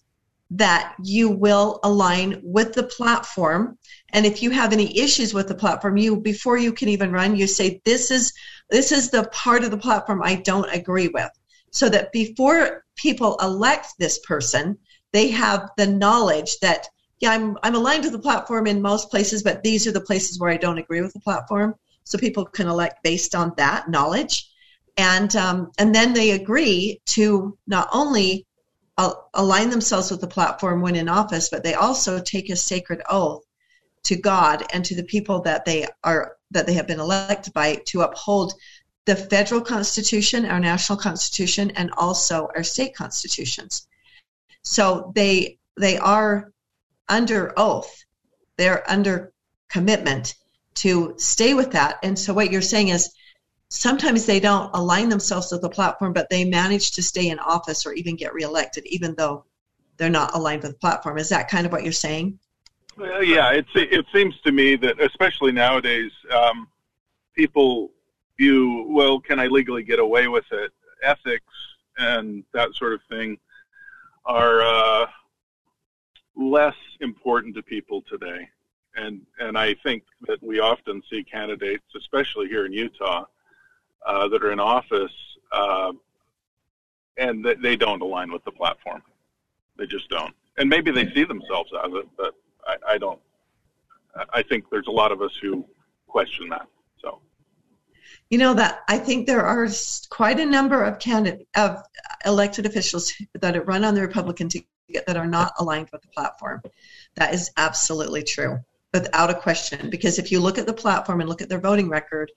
[0.51, 3.79] that you will align with the platform.
[4.11, 7.37] And if you have any issues with the platform, you before you can even run,
[7.37, 8.33] you say this is
[8.71, 11.31] this is the part of the platform I don't agree with.
[11.71, 14.79] So that before people elect this person,
[15.13, 16.89] they have the knowledge that
[17.21, 20.39] yeah, I'm I'm aligned with the platform in most places, but these are the places
[20.39, 21.75] where I don't agree with the platform.
[22.05, 24.51] So people can elect based on that knowledge,
[24.97, 28.47] and um, and then they agree to not only
[28.99, 33.01] al- align themselves with the platform when in office, but they also take a sacred
[33.09, 33.43] oath
[34.05, 37.77] to God and to the people that they are that they have been elected by
[37.87, 38.55] to uphold
[39.07, 43.87] the federal constitution, our national constitution, and also our state constitutions.
[44.63, 46.53] So they they are
[47.09, 48.05] under oath.
[48.57, 49.33] They're under
[49.69, 50.35] commitment
[50.77, 51.99] to stay with that.
[52.03, 53.13] And so what you're saying is
[53.69, 57.85] sometimes they don't align themselves with the platform, but they manage to stay in office
[57.85, 59.45] or even get reelected, even though
[59.97, 61.19] they're not aligned with the platform.
[61.19, 62.39] Is that kind of what you're saying?
[62.97, 66.69] Well, yeah, it's, it seems to me that especially nowadays, um,
[67.35, 67.91] people
[68.39, 70.73] view well, can I legally get away with it?
[71.03, 71.45] Ethics
[71.99, 73.39] and that sort of thing
[74.25, 75.07] are uh,
[76.37, 78.49] less important to people today.
[78.97, 83.25] And and I think that we often see candidates, especially here in Utah,
[84.07, 85.13] uh, that are in office,
[85.53, 85.93] uh,
[87.17, 89.03] and they, they don't align with the platform.
[89.77, 90.35] They just don't.
[90.59, 92.35] And maybe they see themselves as it, but
[92.67, 93.21] I, I don't.
[94.33, 95.65] I think there's a lot of us who
[96.07, 96.67] question that.
[97.03, 97.21] So,
[98.31, 99.69] You know that I think there are
[100.11, 101.83] quite a number of candidate of
[102.25, 104.69] elected officials that run on the Republican ticket
[105.07, 106.63] that are not aligned with the platform.
[107.17, 108.59] That is absolutely true,
[108.93, 109.91] without a question.
[109.91, 112.31] Because if you look at the platform and look at their voting record,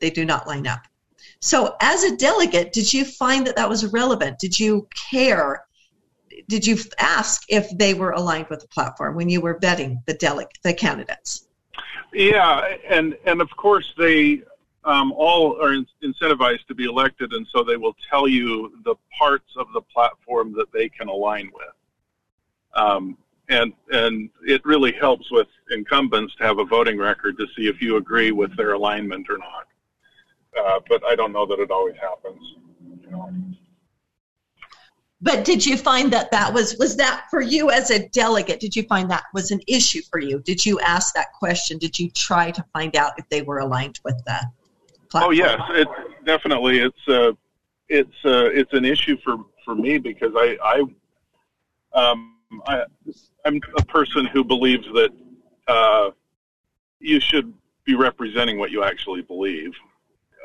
[0.00, 0.82] they do not line up.
[1.40, 4.38] So, as a delegate, did you find that that was relevant?
[4.38, 5.64] Did you care?
[6.48, 10.48] Did you ask if they were aligned with the platform when you were vetting the
[10.62, 11.46] the candidates?
[12.12, 14.42] yeah, and and of course they
[14.84, 19.50] um, all are incentivized to be elected, and so they will tell you the parts
[19.56, 21.74] of the platform that they can align with.
[22.74, 23.16] Um,
[23.48, 27.80] and and it really helps with incumbents to have a voting record to see if
[27.80, 29.66] you agree with their alignment or not.
[30.58, 32.54] Uh, but I don't know that it always happens.
[33.02, 33.32] You know.
[35.24, 38.60] But did you find that that was was that for you as a delegate?
[38.60, 40.40] Did you find that was an issue for you?
[40.40, 41.78] Did you ask that question?
[41.78, 44.38] Did you try to find out if they were aligned with the
[45.08, 45.24] platform?
[45.24, 45.88] Oh yes, it
[46.26, 47.32] definitely it's uh,
[47.88, 50.80] it's uh, it's an issue for for me because I I
[51.98, 52.84] um I
[53.46, 55.10] I'm a person who believes that
[55.66, 56.10] uh,
[57.00, 57.50] you should
[57.84, 59.72] be representing what you actually believe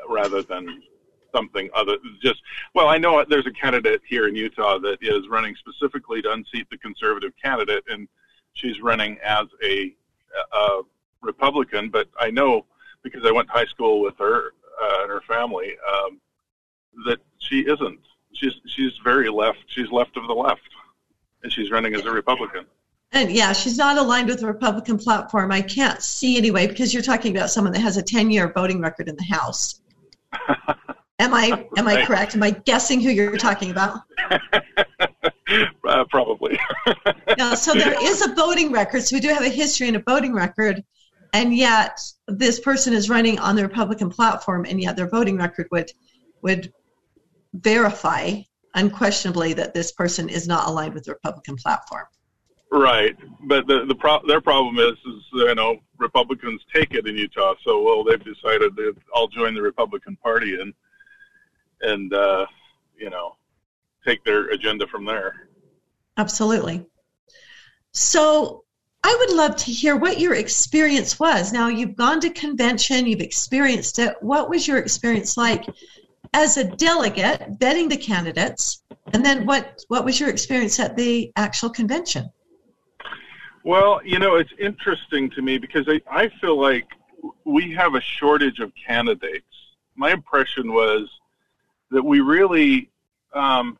[0.08, 0.82] rather than
[1.34, 2.40] something other just
[2.74, 6.68] well I know there's a candidate here in Utah that is running specifically to unseat
[6.70, 8.08] the conservative candidate and
[8.52, 9.94] she's running as a,
[10.52, 10.82] a
[11.20, 12.66] Republican but I know
[13.02, 16.20] because I went to high school with her uh, and her family um,
[17.06, 18.00] that she isn't
[18.32, 20.68] she's she's very left she's left of the left
[21.42, 22.66] and she's running as a Republican.
[23.12, 25.50] And yeah, she's not aligned with the Republican platform.
[25.50, 29.08] I can't see anyway because you're talking about someone that has a 10-year voting record
[29.08, 29.80] in the House.
[31.20, 32.34] Am I am I correct?
[32.34, 34.00] Am I guessing who you're talking about?
[35.86, 36.58] uh, probably.
[37.38, 39.02] Yeah, so there is a voting record.
[39.02, 40.82] So we do have a history and a voting record,
[41.32, 45.68] and yet this person is running on the Republican platform, and yet their voting record
[45.70, 45.90] would
[46.42, 46.72] would
[47.54, 48.40] verify
[48.74, 52.04] unquestionably that this person is not aligned with the Republican platform.
[52.72, 57.16] Right, but the the pro- their problem is is you know Republicans take it in
[57.16, 60.74] Utah, so well they've decided that I'll join the Republican Party and
[61.82, 62.46] and uh,
[62.98, 63.36] you know
[64.04, 65.48] take their agenda from there.
[66.16, 66.86] Absolutely.
[67.92, 68.64] So
[69.02, 71.52] I would love to hear what your experience was.
[71.52, 74.14] Now you've gone to convention, you've experienced it.
[74.20, 75.66] What was your experience like
[76.34, 78.82] as a delegate vetting the candidates?
[79.12, 82.30] And then what what was your experience at the actual convention?
[83.64, 86.86] Well, you know it's interesting to me because I I feel like
[87.44, 89.44] we have a shortage of candidates.
[89.96, 91.08] My impression was
[91.90, 92.90] that we really
[93.32, 93.78] um,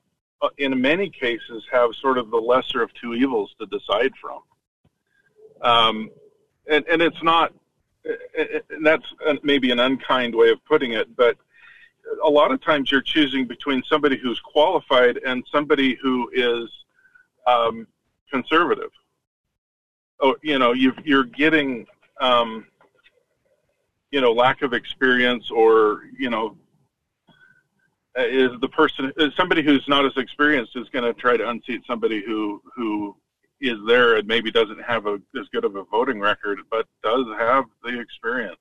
[0.58, 4.40] in many cases have sort of the lesser of two evils to decide from.
[5.62, 6.10] Um,
[6.70, 7.52] and, and it's not,
[8.04, 9.04] and that's
[9.42, 11.36] maybe an unkind way of putting it, but
[12.24, 16.70] a lot of times you're choosing between somebody who's qualified and somebody who is
[17.46, 17.86] um,
[18.30, 18.90] conservative.
[20.20, 21.86] Oh, you know, you you're getting,
[22.20, 22.66] um,
[24.10, 26.69] you know, lack of experience or, you know, uh,
[28.18, 31.48] Uh, is the person is somebody who's not as experienced is going to try to
[31.48, 33.16] unseat somebody who who
[33.60, 37.24] is there and maybe doesn't have a as good of a voting record but does
[37.38, 38.56] have the experience.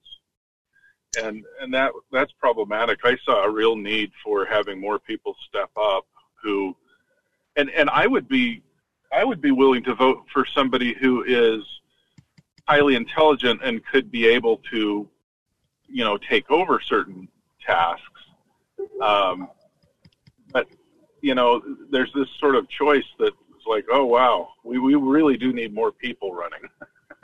[1.21, 2.99] And and that that's problematic.
[3.03, 6.05] I saw a real need for having more people step up
[6.41, 6.75] who
[7.55, 8.61] and and i would be
[9.13, 11.63] i would be willing to vote for somebody who is
[12.67, 15.07] highly intelligent and could be able to
[15.87, 17.27] you know take over certain
[17.65, 18.08] tasks
[19.01, 19.49] um,
[20.51, 20.67] but
[21.21, 21.61] you know,
[21.91, 23.35] there's this sort of choice that's
[23.67, 26.61] like, oh wow, we we really do need more people running.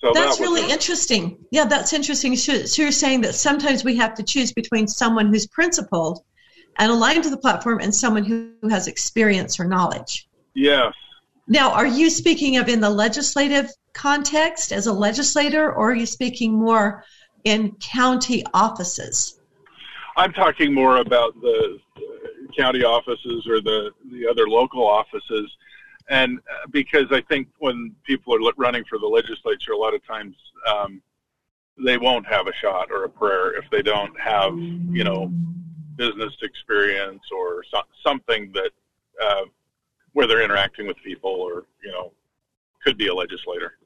[0.00, 1.38] so That's that really interesting.
[1.50, 2.36] Yeah, that's interesting.
[2.36, 6.24] So, so you're saying that sometimes we have to choose between someone who's principled
[6.78, 10.28] and aligned to the platform and someone who has experience or knowledge.
[10.54, 10.92] yes.
[11.48, 16.06] Now, are you speaking of in the legislative context as a legislator, or are you
[16.06, 17.04] speaking more
[17.44, 19.40] in county offices?
[20.16, 21.78] I'm talking more about the
[22.56, 25.50] county offices or the the other local offices,
[26.10, 30.06] and uh, because I think when people are running for the legislature, a lot of
[30.06, 30.34] times
[30.68, 31.02] um,
[31.82, 35.32] they won't have a shot or a prayer if they don't have you know
[35.96, 38.70] business experience or so, something that
[39.22, 39.44] uh,
[40.12, 42.12] where they're interacting with people or you know
[42.84, 43.78] could be a legislator.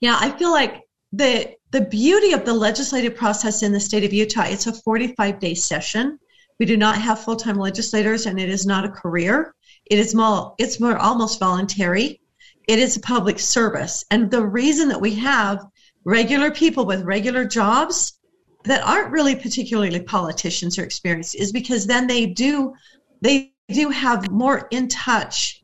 [0.00, 4.12] Yeah, I feel like the the beauty of the legislative process in the state of
[4.12, 6.18] Utah, it's a 45 day session.
[6.58, 9.54] We do not have full time legislators, and it is not a career.
[9.86, 12.20] It is more it's more almost voluntary.
[12.66, 15.64] It is a public service, and the reason that we have
[16.04, 18.18] regular people with regular jobs
[18.64, 22.74] that aren't really particularly politicians or experienced is because then they do
[23.20, 25.62] they do have more in touch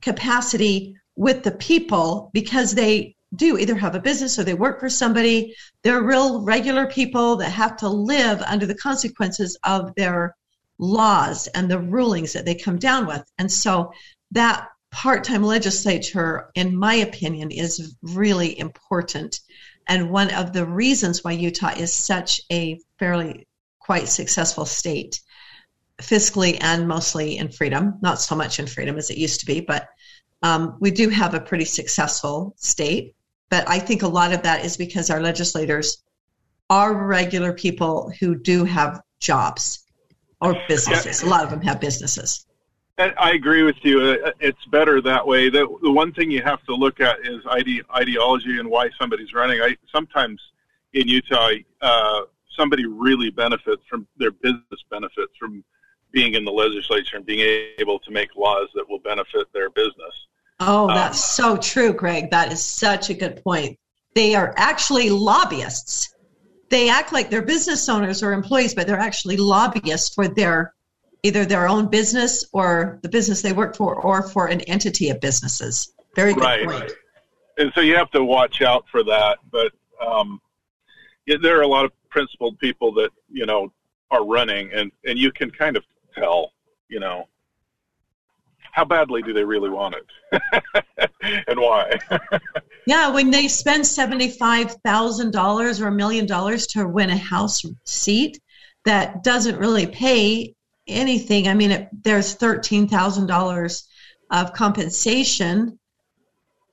[0.00, 4.88] capacity with the people because they do either have a business or they work for
[4.88, 5.54] somebody.
[5.82, 10.34] They're real regular people that have to live under the consequences of their
[10.78, 13.24] laws and the rulings that they come down with.
[13.38, 13.92] And so
[14.30, 19.40] that part time legislature, in my opinion, is really important.
[19.86, 23.46] And one of the reasons why Utah is such a fairly
[23.78, 25.20] quite successful state,
[26.00, 29.60] fiscally and mostly in freedom, not so much in freedom as it used to be,
[29.60, 29.88] but
[30.42, 33.14] um, we do have a pretty successful state.
[33.50, 36.02] But I think a lot of that is because our legislators
[36.70, 39.86] are regular people who do have jobs
[40.40, 41.22] or businesses.
[41.22, 42.46] A lot of them have businesses.
[42.98, 44.00] I agree with you.
[44.00, 45.48] Uh, It's better that way.
[45.48, 49.32] The, the one thing you have to look at is ide- ideology and why somebody's
[49.32, 49.60] running.
[49.62, 50.40] I sometimes
[50.94, 51.50] in Utah,
[51.80, 52.22] uh,
[52.56, 55.62] somebody really benefits from their business benefits from
[56.10, 60.26] being in the legislature and being able to make laws that will benefit their business.
[60.60, 62.30] Oh, Um, that's so true, Greg.
[62.30, 63.78] That is such a good point.
[64.14, 66.14] They are actually lobbyists.
[66.70, 70.74] They act like they're business owners or employees, but they're actually lobbyists for their
[71.24, 75.20] either their own business or the business they work for or for an entity of
[75.20, 75.92] businesses.
[76.14, 76.66] Very good Right.
[76.66, 76.92] point.
[77.58, 79.38] and so you have to watch out for that.
[79.50, 79.72] But
[80.04, 80.40] um,
[81.26, 83.72] yeah, there are a lot of principled people that you know
[84.10, 85.84] are running, and and you can kind of
[86.14, 86.52] tell,
[86.88, 87.28] you know,
[88.78, 91.10] how badly do they really want it,
[91.48, 91.98] and why?
[92.86, 98.40] Yeah, when they spend $75,000 or a million dollars to win a House seat
[98.86, 100.54] that doesn't really pay
[100.86, 101.48] anything.
[101.48, 103.82] I mean, it, there's $13,000
[104.30, 105.78] of compensation.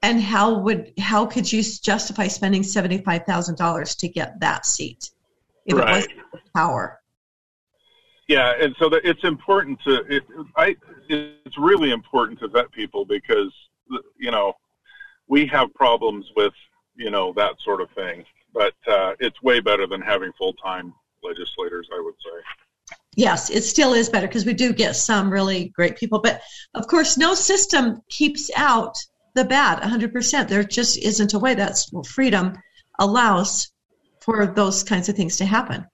[0.04, 5.10] And how would how could you justify spending $75,000 to get that seat
[5.66, 5.88] if Right.
[5.88, 7.02] it wasn't power?
[8.28, 10.24] Yeah, and so it's important to it.
[10.56, 10.76] I
[11.10, 13.54] it's really important to vet people because
[14.18, 14.54] you know
[15.28, 16.54] we have problems with
[16.96, 20.94] you know that sort of thing, but uh, it's way better than having full time
[21.24, 21.88] legislators.
[21.94, 22.96] I would say.
[23.16, 26.20] Yes, it still is better because we do get some really great people.
[26.20, 26.42] But
[26.74, 28.98] of course, no system keeps out
[29.36, 30.48] the bad 100%.
[30.48, 31.56] There just isn't a way.
[31.56, 32.58] That's freedom
[33.00, 33.72] allows
[34.20, 35.86] for those kinds of things to happen.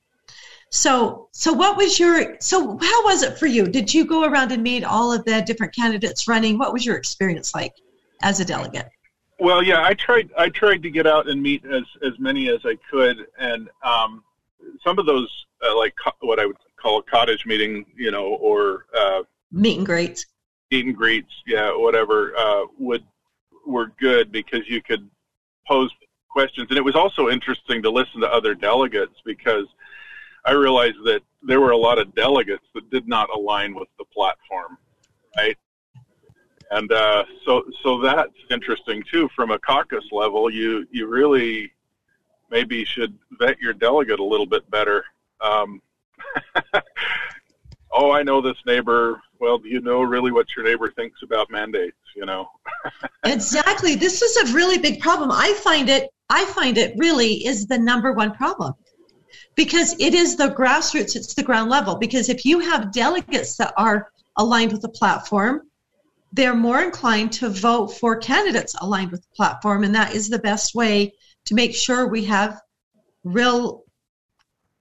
[0.71, 3.67] So, so what was your, so how was it for you?
[3.67, 6.57] Did you go around and meet all of the different candidates running?
[6.57, 7.73] What was your experience like
[8.21, 8.87] as a delegate?
[9.37, 10.29] Well, yeah, I tried.
[10.37, 14.23] I tried to get out and meet as as many as I could, and um,
[14.83, 15.27] some of those,
[15.67, 19.77] uh, like co- what I would call a cottage meeting, you know, or uh, Meet
[19.79, 20.27] and greets.
[20.69, 23.03] meet and greets, yeah, whatever, uh, would
[23.65, 25.09] were good because you could
[25.67, 25.89] pose
[26.29, 29.65] questions, and it was also interesting to listen to other delegates because
[30.45, 34.05] I realized that there were a lot of delegates that did not align with the
[34.05, 34.77] platform,
[35.37, 35.57] right?
[36.71, 39.29] And uh, so, so that's interesting too.
[39.35, 41.71] From a caucus level, you you really
[42.49, 45.03] maybe should vet your delegate a little bit better.
[45.41, 45.81] Um,
[47.91, 49.21] oh, I know this neighbor.
[49.39, 51.97] Well, do you know really what your neighbor thinks about mandates?
[52.15, 52.49] You know.
[53.23, 53.93] Exactly.
[53.93, 55.29] This is a really big problem.
[55.31, 58.73] I find it I find it really is the number one problem.
[59.55, 61.95] Because it is the grassroots, it's the ground level.
[61.95, 65.61] Because if you have delegates that are aligned with the platform,
[66.33, 69.83] they're more inclined to vote for candidates aligned with the platform.
[69.83, 71.13] And that is the best way
[71.45, 72.61] to make sure we have
[73.23, 73.83] real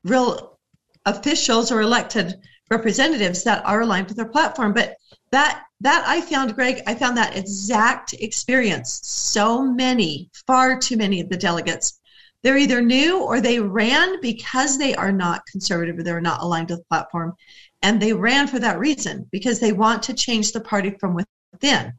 [0.04, 0.58] real
[1.06, 2.34] officials or elected
[2.70, 4.72] representatives that are aligned with their platform.
[4.72, 4.96] But
[5.30, 9.00] that that I found, Greg, I found that exact experience.
[9.02, 11.99] So many, far too many of the delegates,
[12.42, 16.70] they're either new or they ran because they are not conservative or they're not aligned
[16.70, 17.34] with the platform.
[17.82, 21.92] And they ran for that reason because they want to change the party from within.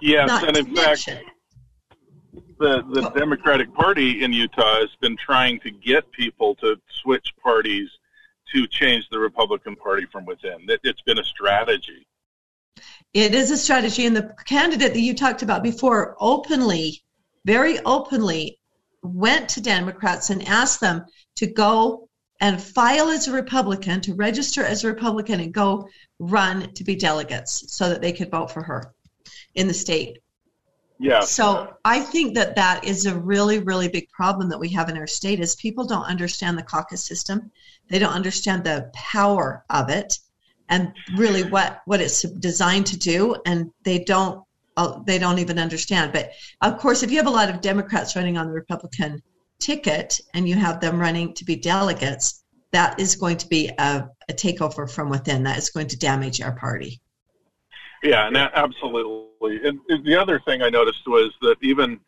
[0.00, 1.08] Yes, and in fact,
[2.58, 7.88] the the Democratic Party in Utah has been trying to get people to switch parties
[8.52, 10.66] to change the Republican Party from within.
[10.82, 12.06] It's been a strategy.
[13.14, 17.02] It is a strategy, and the candidate that you talked about before openly,
[17.44, 18.57] very openly,
[19.02, 21.04] went to Democrats and asked them
[21.36, 22.08] to go
[22.40, 25.88] and file as a Republican, to register as a Republican, and go
[26.18, 28.94] run to be delegates so that they could vote for her
[29.54, 30.20] in the state.
[31.00, 34.88] Yeah, So I think that that is a really, really big problem that we have
[34.88, 37.52] in our state is people don't understand the caucus system.
[37.88, 40.18] They don't understand the power of it
[40.68, 43.36] and really what, what it's designed to do.
[43.46, 44.44] And they don't,
[45.06, 46.12] they don't even understand.
[46.12, 46.30] But
[46.62, 49.22] of course, if you have a lot of Democrats running on the Republican
[49.60, 54.08] ticket and you have them running to be delegates, that is going to be a,
[54.28, 55.42] a takeover from within.
[55.42, 57.00] That is going to damage our party.
[58.02, 59.66] yeah, absolutely.
[59.66, 61.98] And the other thing I noticed was that even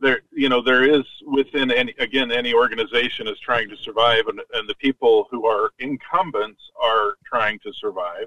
[0.00, 4.40] there, you know, there is within any again any organization is trying to survive, and
[4.54, 8.26] and the people who are incumbents are trying to survive.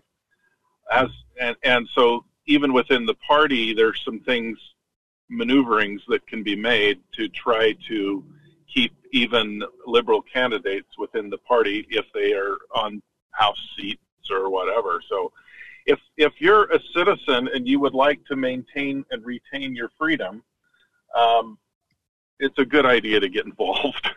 [0.92, 1.08] As
[1.40, 4.58] and and so even within the party, there's some things
[5.30, 8.24] maneuverings that can be made to try to
[8.74, 15.00] keep even liberal candidates within the party if they are on house seats or whatever.
[15.08, 15.32] So
[15.86, 20.44] if if you're a citizen and you would like to maintain and retain your freedom,
[21.16, 21.60] um,
[22.40, 24.10] it's a good idea to get involved.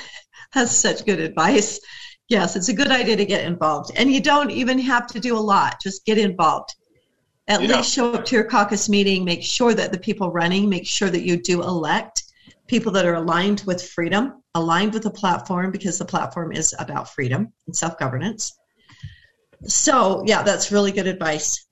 [0.54, 1.80] That's such good advice.
[2.28, 3.92] Yes, it's a good idea to get involved.
[3.96, 6.74] And you don't even have to do a lot, just get involved.
[7.48, 7.78] At Yeah.
[7.78, 11.10] least show up to your caucus meeting, make sure that the people running, make sure
[11.10, 12.22] that you do elect
[12.66, 17.08] people that are aligned with freedom, aligned with the platform, because the platform is about
[17.08, 18.56] freedom and self governance.
[19.64, 21.66] So, yeah, that's really good advice.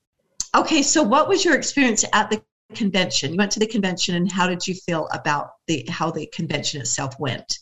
[0.57, 2.43] Okay, so what was your experience at the
[2.75, 3.33] convention?
[3.33, 6.81] You went to the convention, and how did you feel about the how the convention
[6.81, 7.59] itself went?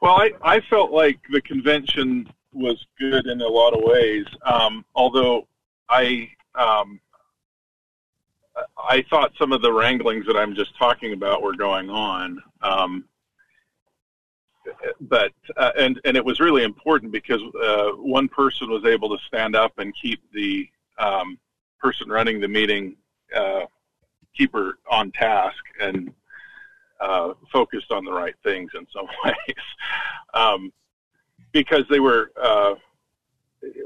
[0.00, 4.84] Well, I, I felt like the convention was good in a lot of ways, um,
[4.96, 5.46] although
[5.88, 7.00] I um,
[8.76, 12.42] I thought some of the wranglings that I'm just talking about were going on.
[12.62, 13.04] Um,
[15.00, 19.22] but uh, and and it was really important because uh, one person was able to
[19.26, 21.38] stand up and keep the um,
[21.80, 22.96] person running the meeting
[23.34, 23.62] uh,
[24.36, 26.12] keep her on task and
[27.00, 29.56] uh, focused on the right things in some ways,
[30.34, 30.72] um,
[31.52, 32.32] because they were.
[32.40, 32.74] Uh,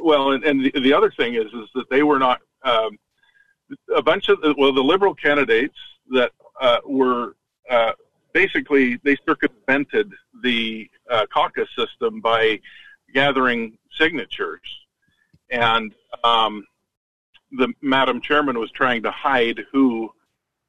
[0.00, 2.98] well, and, and the, the other thing is, is that they were not um,
[3.94, 5.76] a bunch of the, well, the liberal candidates
[6.10, 7.36] that uh, were
[7.70, 7.92] uh,
[8.32, 10.12] basically they circumvented
[10.42, 12.60] the uh, caucus system by
[13.14, 14.60] gathering signatures,
[15.50, 15.94] and
[16.24, 16.64] um,
[17.52, 20.10] the Madam Chairman was trying to hide who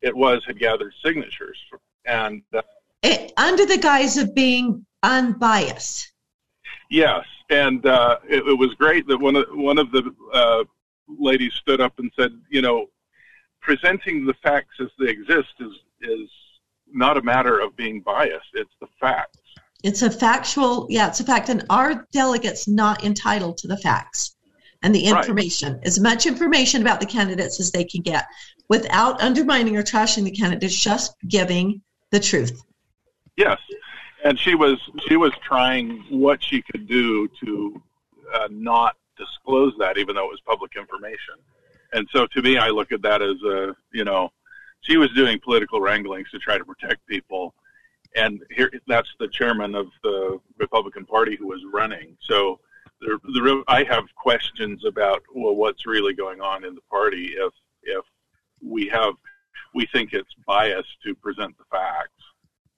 [0.01, 1.57] it was had gathered signatures,
[2.05, 2.61] and uh,
[3.03, 6.11] It, under the guise of being unbiased.
[6.89, 10.11] Yes, and uh, it, it was great that one of one of the
[11.07, 12.87] ladies stood up and said, you know,
[13.61, 16.29] presenting the facts as they exist is is
[16.91, 19.37] not a matter of being biased; it's the facts.
[19.83, 21.49] It's a factual, yeah, it's a fact.
[21.49, 24.35] And our delegates not entitled to the facts
[24.81, 25.19] and the Right.
[25.19, 28.25] information, as much information about the candidates as they can get
[28.69, 31.81] without undermining or trashing the candidates, just giving
[32.11, 32.61] the truth.
[33.35, 33.59] Yes,
[34.23, 34.77] and she was
[35.07, 37.81] she was trying what she could do to
[38.33, 41.35] uh, not disclose that, even though it was public information.
[41.93, 44.29] And so, to me, I look at that as a you know,
[44.81, 47.53] she was doing political wranglings to try to protect people,
[48.15, 52.17] and here that's the chairman of the Republican Party who was running.
[52.21, 52.59] So,
[53.01, 57.53] the, the I have questions about well, what's really going on in the party if
[57.83, 58.03] if
[58.61, 59.13] we have
[59.73, 62.11] we think it's biased to present the facts.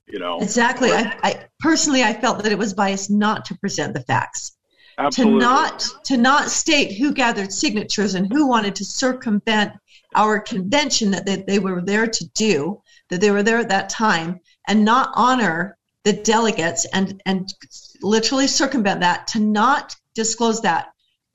[0.08, 0.92] You know, Exactly.
[0.92, 4.58] I, I personally, I felt that it was biased not to present the facts.
[5.00, 5.40] Absolutely.
[5.40, 9.72] to not to not state who gathered signatures and who wanted to circumvent
[10.14, 13.88] our convention that they, they were there to do that they were there at that
[13.88, 17.54] time and not honor the delegates and and
[18.02, 19.28] literally circumvent that.
[19.28, 20.90] To not disclose that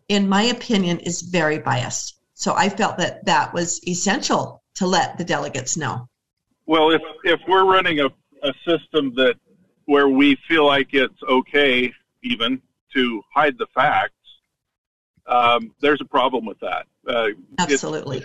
[0.09, 2.19] in my opinion is very biased.
[2.35, 6.07] So i felt that that was essential to let the delegates know.
[6.67, 8.09] Well, if if we're running a,
[8.43, 9.37] a system that
[9.87, 12.61] where we feel like it's okay even
[12.95, 14.15] to hide the facts,
[15.27, 16.87] um, there's a problem with that.
[17.09, 17.29] Uh,
[17.59, 18.25] absolutely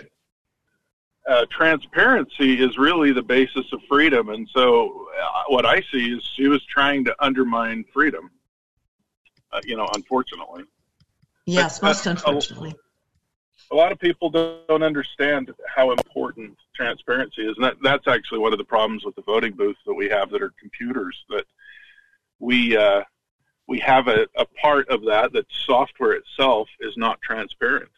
[1.28, 6.22] uh, transparency is really the basis of freedom, and so uh, what I see is
[6.36, 8.30] she was trying to undermine freedom.
[9.52, 10.62] Uh, you know, unfortunately.
[11.44, 12.74] yes But, uh, most unfortunately
[13.70, 18.52] a lot of people don't understand how important transparency is, and that, that's actually one
[18.52, 21.16] of the problems with the voting booths that we have that are computers.
[21.28, 21.44] That
[22.38, 23.02] we uh,
[23.70, 27.92] we have a, a part of that that software itself is not transparent.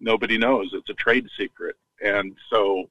[0.00, 2.90] Nobody knows; it's a trade secret, and so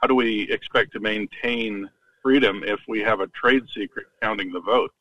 [0.00, 1.88] how do we expect to maintain
[2.22, 4.94] freedom if we have a trade secret counting the votes?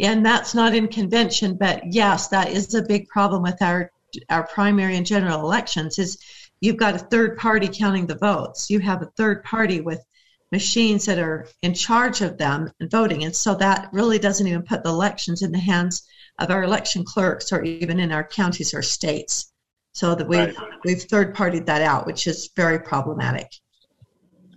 [0.00, 3.92] and that's not in convention but yes that is a big problem with our
[4.28, 6.18] our primary and general elections is
[6.60, 10.04] you've got a third party counting the votes you have a third party with
[10.54, 14.62] machines that are in charge of them and voting and so that really doesn't even
[14.62, 16.06] put the elections in the hands
[16.38, 19.52] of our election clerks or even in our counties or states
[19.92, 20.80] so that we've Right.
[20.84, 23.48] we've third partied that out which is very problematic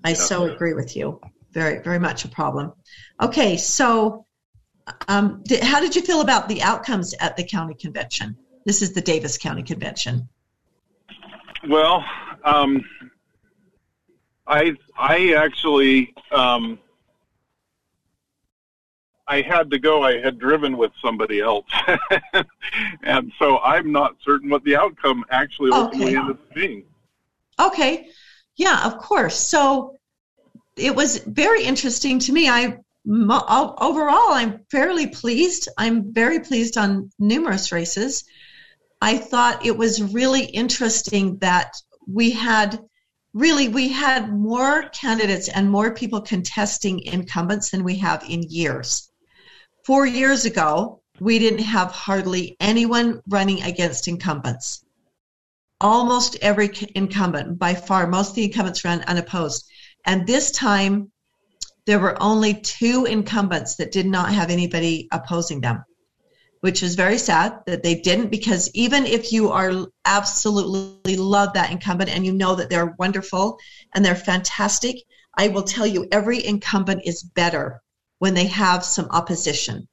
[0.03, 0.27] i Yeah.
[0.29, 1.19] so agree with you
[1.51, 2.73] very very much a problem
[3.19, 4.27] okay so
[5.07, 8.37] um, did, how did you feel about the outcomes at the county convention?
[8.65, 10.29] This is the Davis County Convention.
[11.67, 12.05] Well,
[12.45, 12.83] um,
[14.47, 16.79] I I actually um,
[19.27, 20.03] I had to go.
[20.03, 21.65] I had driven with somebody else,
[23.03, 26.15] and so I'm not certain what the outcome actually ultimately Okay.
[26.15, 26.83] ended up being.
[27.59, 28.07] Okay,
[28.55, 29.35] yeah, of course.
[29.35, 29.97] So
[30.77, 32.47] it was very interesting to me.
[32.47, 32.77] I
[33.09, 35.67] overall, I'm fairly pleased.
[35.77, 38.23] I'm very pleased on numerous races.
[39.01, 41.73] I thought it was really interesting that
[42.07, 42.79] we had
[43.38, 49.11] really we had more candidates and more people contesting incumbents than we have in years.
[49.85, 54.83] Four years ago, we didn't have hardly anyone running against incumbents.
[55.79, 59.65] Almost every incumbent, by far, most of the incumbents ran unopposed.
[60.05, 61.11] And this time,
[61.85, 65.83] there were only two incumbents that did not have anybody opposing them,
[66.68, 71.72] which is very sad that they didn't, because even if you are absolutely love that
[71.72, 73.57] incumbent and you know that they're wonderful
[73.95, 74.97] and they're fantastic,
[75.34, 77.82] I will tell you every incumbent is better
[78.20, 79.88] when they have some opposition.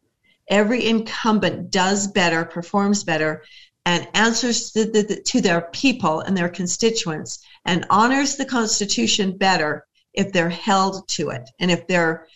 [0.49, 3.45] Every incumbent does better, performs better,
[3.87, 9.87] and answers to, the, to their people and their constituents and honors the Constitution better
[10.13, 12.27] if they're held to it and if they're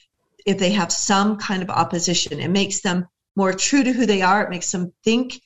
[0.46, 2.38] if they have some kind of opposition.
[2.38, 3.08] It makes them
[3.38, 4.42] more true to who they are.
[4.42, 5.40] It makes them think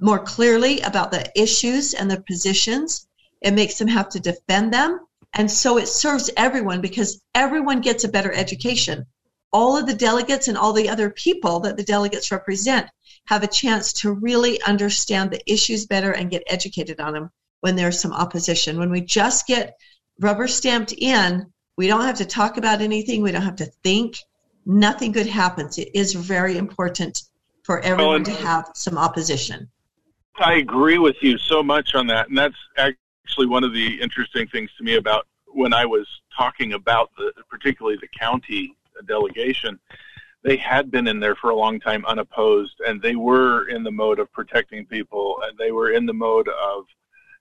[0.00, 3.06] more clearly about the issues and the positions.
[3.42, 5.00] It makes them have to defend them.
[5.34, 9.04] And so it serves everyone because everyone gets a better education.
[9.52, 12.88] All of the delegates and all the other people that the delegates represent
[13.26, 17.30] have a chance to really understand the issues better and get educated on them
[17.60, 18.78] when there's some opposition.
[18.78, 19.76] When we just get
[20.18, 24.16] rubber stamped in, we don't have to talk about anything, we don't have to think.
[24.64, 25.76] Nothing good happens.
[25.76, 27.22] It is very important
[27.64, 29.68] for everyone and- to have some opposition.
[30.36, 34.46] I agree with you so much on that, and that's actually one of the interesting
[34.48, 39.78] things to me about when I was talking about the, particularly the county delegation.
[40.42, 43.92] They had been in there for a long time unopposed, and they were in the
[43.92, 46.84] mode of protecting people, and they were in the mode of,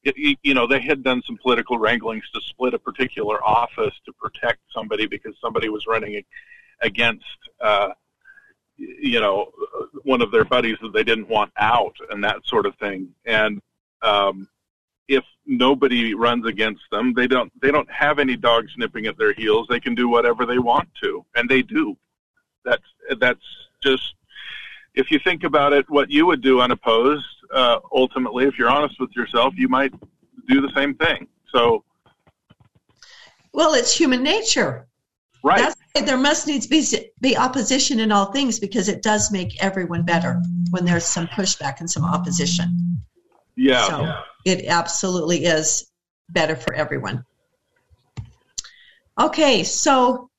[0.03, 4.13] you you know, they had done some political wranglings to split a particular office to
[4.13, 6.23] protect somebody because somebody was running
[6.81, 7.25] against.
[7.59, 7.89] Uh,
[8.77, 9.51] you know,
[10.03, 13.09] one of their buddies that they didn't want out and that sort of thing.
[13.25, 13.61] And
[14.01, 14.47] um,
[15.07, 19.33] if nobody runs against them, they don't they don't have any dogs nipping at their
[19.33, 19.67] heels.
[19.69, 21.97] They can do whatever they want to, and they do.
[22.65, 22.83] That's
[23.19, 23.45] that's
[23.81, 24.15] just
[24.95, 27.25] if you think about it, what you would do unopposed.
[27.51, 29.93] Uh, ultimately, if you're honest with yourself, you might
[30.47, 31.27] do the same thing.
[31.53, 31.83] So,
[33.53, 34.87] Well, it's human nature.
[35.43, 36.83] right, That's there must needs be
[37.21, 40.41] be opposition in all things because it does make everyone better
[40.71, 42.97] when there's some pushback and some opposition.
[43.55, 43.87] yeah.
[43.87, 44.13] So
[44.45, 45.91] it absolutely is
[46.29, 47.23] better for everyone.
[49.19, 50.29] Okay, so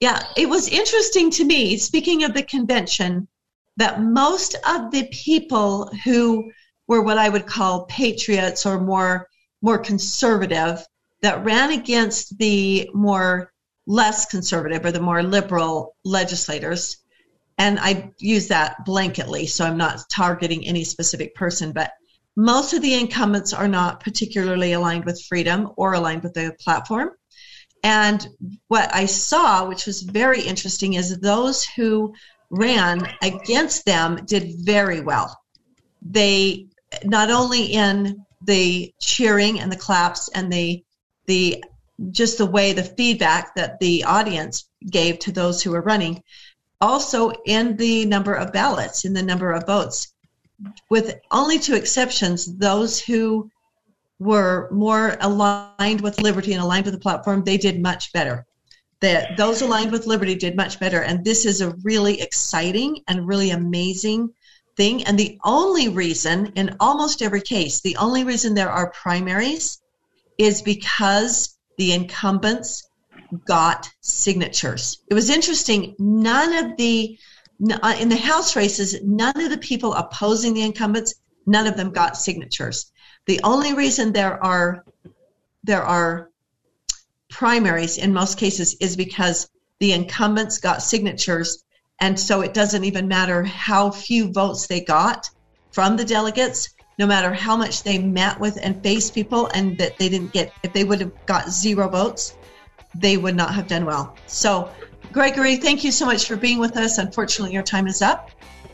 [0.00, 3.28] yeah, it was interesting to me, speaking of the convention,
[3.76, 6.50] that most of the people who
[6.86, 9.28] were what I would call patriots or more
[9.60, 10.84] more conservative
[11.22, 13.53] that ran against the more
[13.86, 17.04] less conservative or the more liberal legislators
[17.58, 21.92] and I use that blanketly, so I'm not targeting any specific person, but
[22.36, 27.10] most of the incumbents are not particularly aligned with freedom or aligned with the platform.
[27.84, 28.26] And
[28.68, 32.14] what I saw, which was very interesting, is those who
[32.50, 35.38] ran against them did very well.
[36.02, 36.66] They
[37.04, 40.82] not only in the cheering and the claps and the
[41.26, 41.64] the
[42.10, 46.22] just the way the feedback that the audience gave to those who were running,
[46.80, 50.14] also in the number of ballots, in the number of votes
[50.90, 53.50] with only two exceptions, those who
[54.18, 58.46] were more aligned with liberty and aligned with the platform, they did much better.
[59.00, 63.28] That those aligned with liberty did much better, and this is a really exciting and
[63.28, 64.30] really amazing
[64.76, 65.04] thing.
[65.04, 69.80] And the only reason, in almost every case, the only reason there are primaries
[70.38, 72.88] is because the incumbents
[73.46, 75.00] got signatures.
[75.08, 75.94] It was interesting.
[75.98, 77.18] None of the
[77.70, 81.14] uh, in the House races, none of the people opposing the incumbents,
[81.46, 82.90] none of them got signatures.
[83.26, 84.84] The only reason there are
[85.62, 86.30] there are
[87.30, 89.48] primaries in most cases is because
[89.80, 91.64] the incumbents got signatures,
[92.00, 95.30] and so it doesn't even matter how few votes they got
[95.72, 96.73] from the delegates.
[96.98, 100.52] No matter how much they met with and faced people, and that they didn't get,
[100.62, 102.36] if they would have got zero votes,
[102.94, 104.16] they would not have done well.
[104.26, 104.70] So,
[105.12, 106.98] Gregory, thank you so much for being with us.
[106.98, 108.30] Unfortunately, your time is up.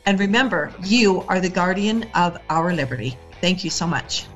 [0.07, 3.19] And remember, you are the guardian of our liberty.
[3.41, 4.27] Thank you so much.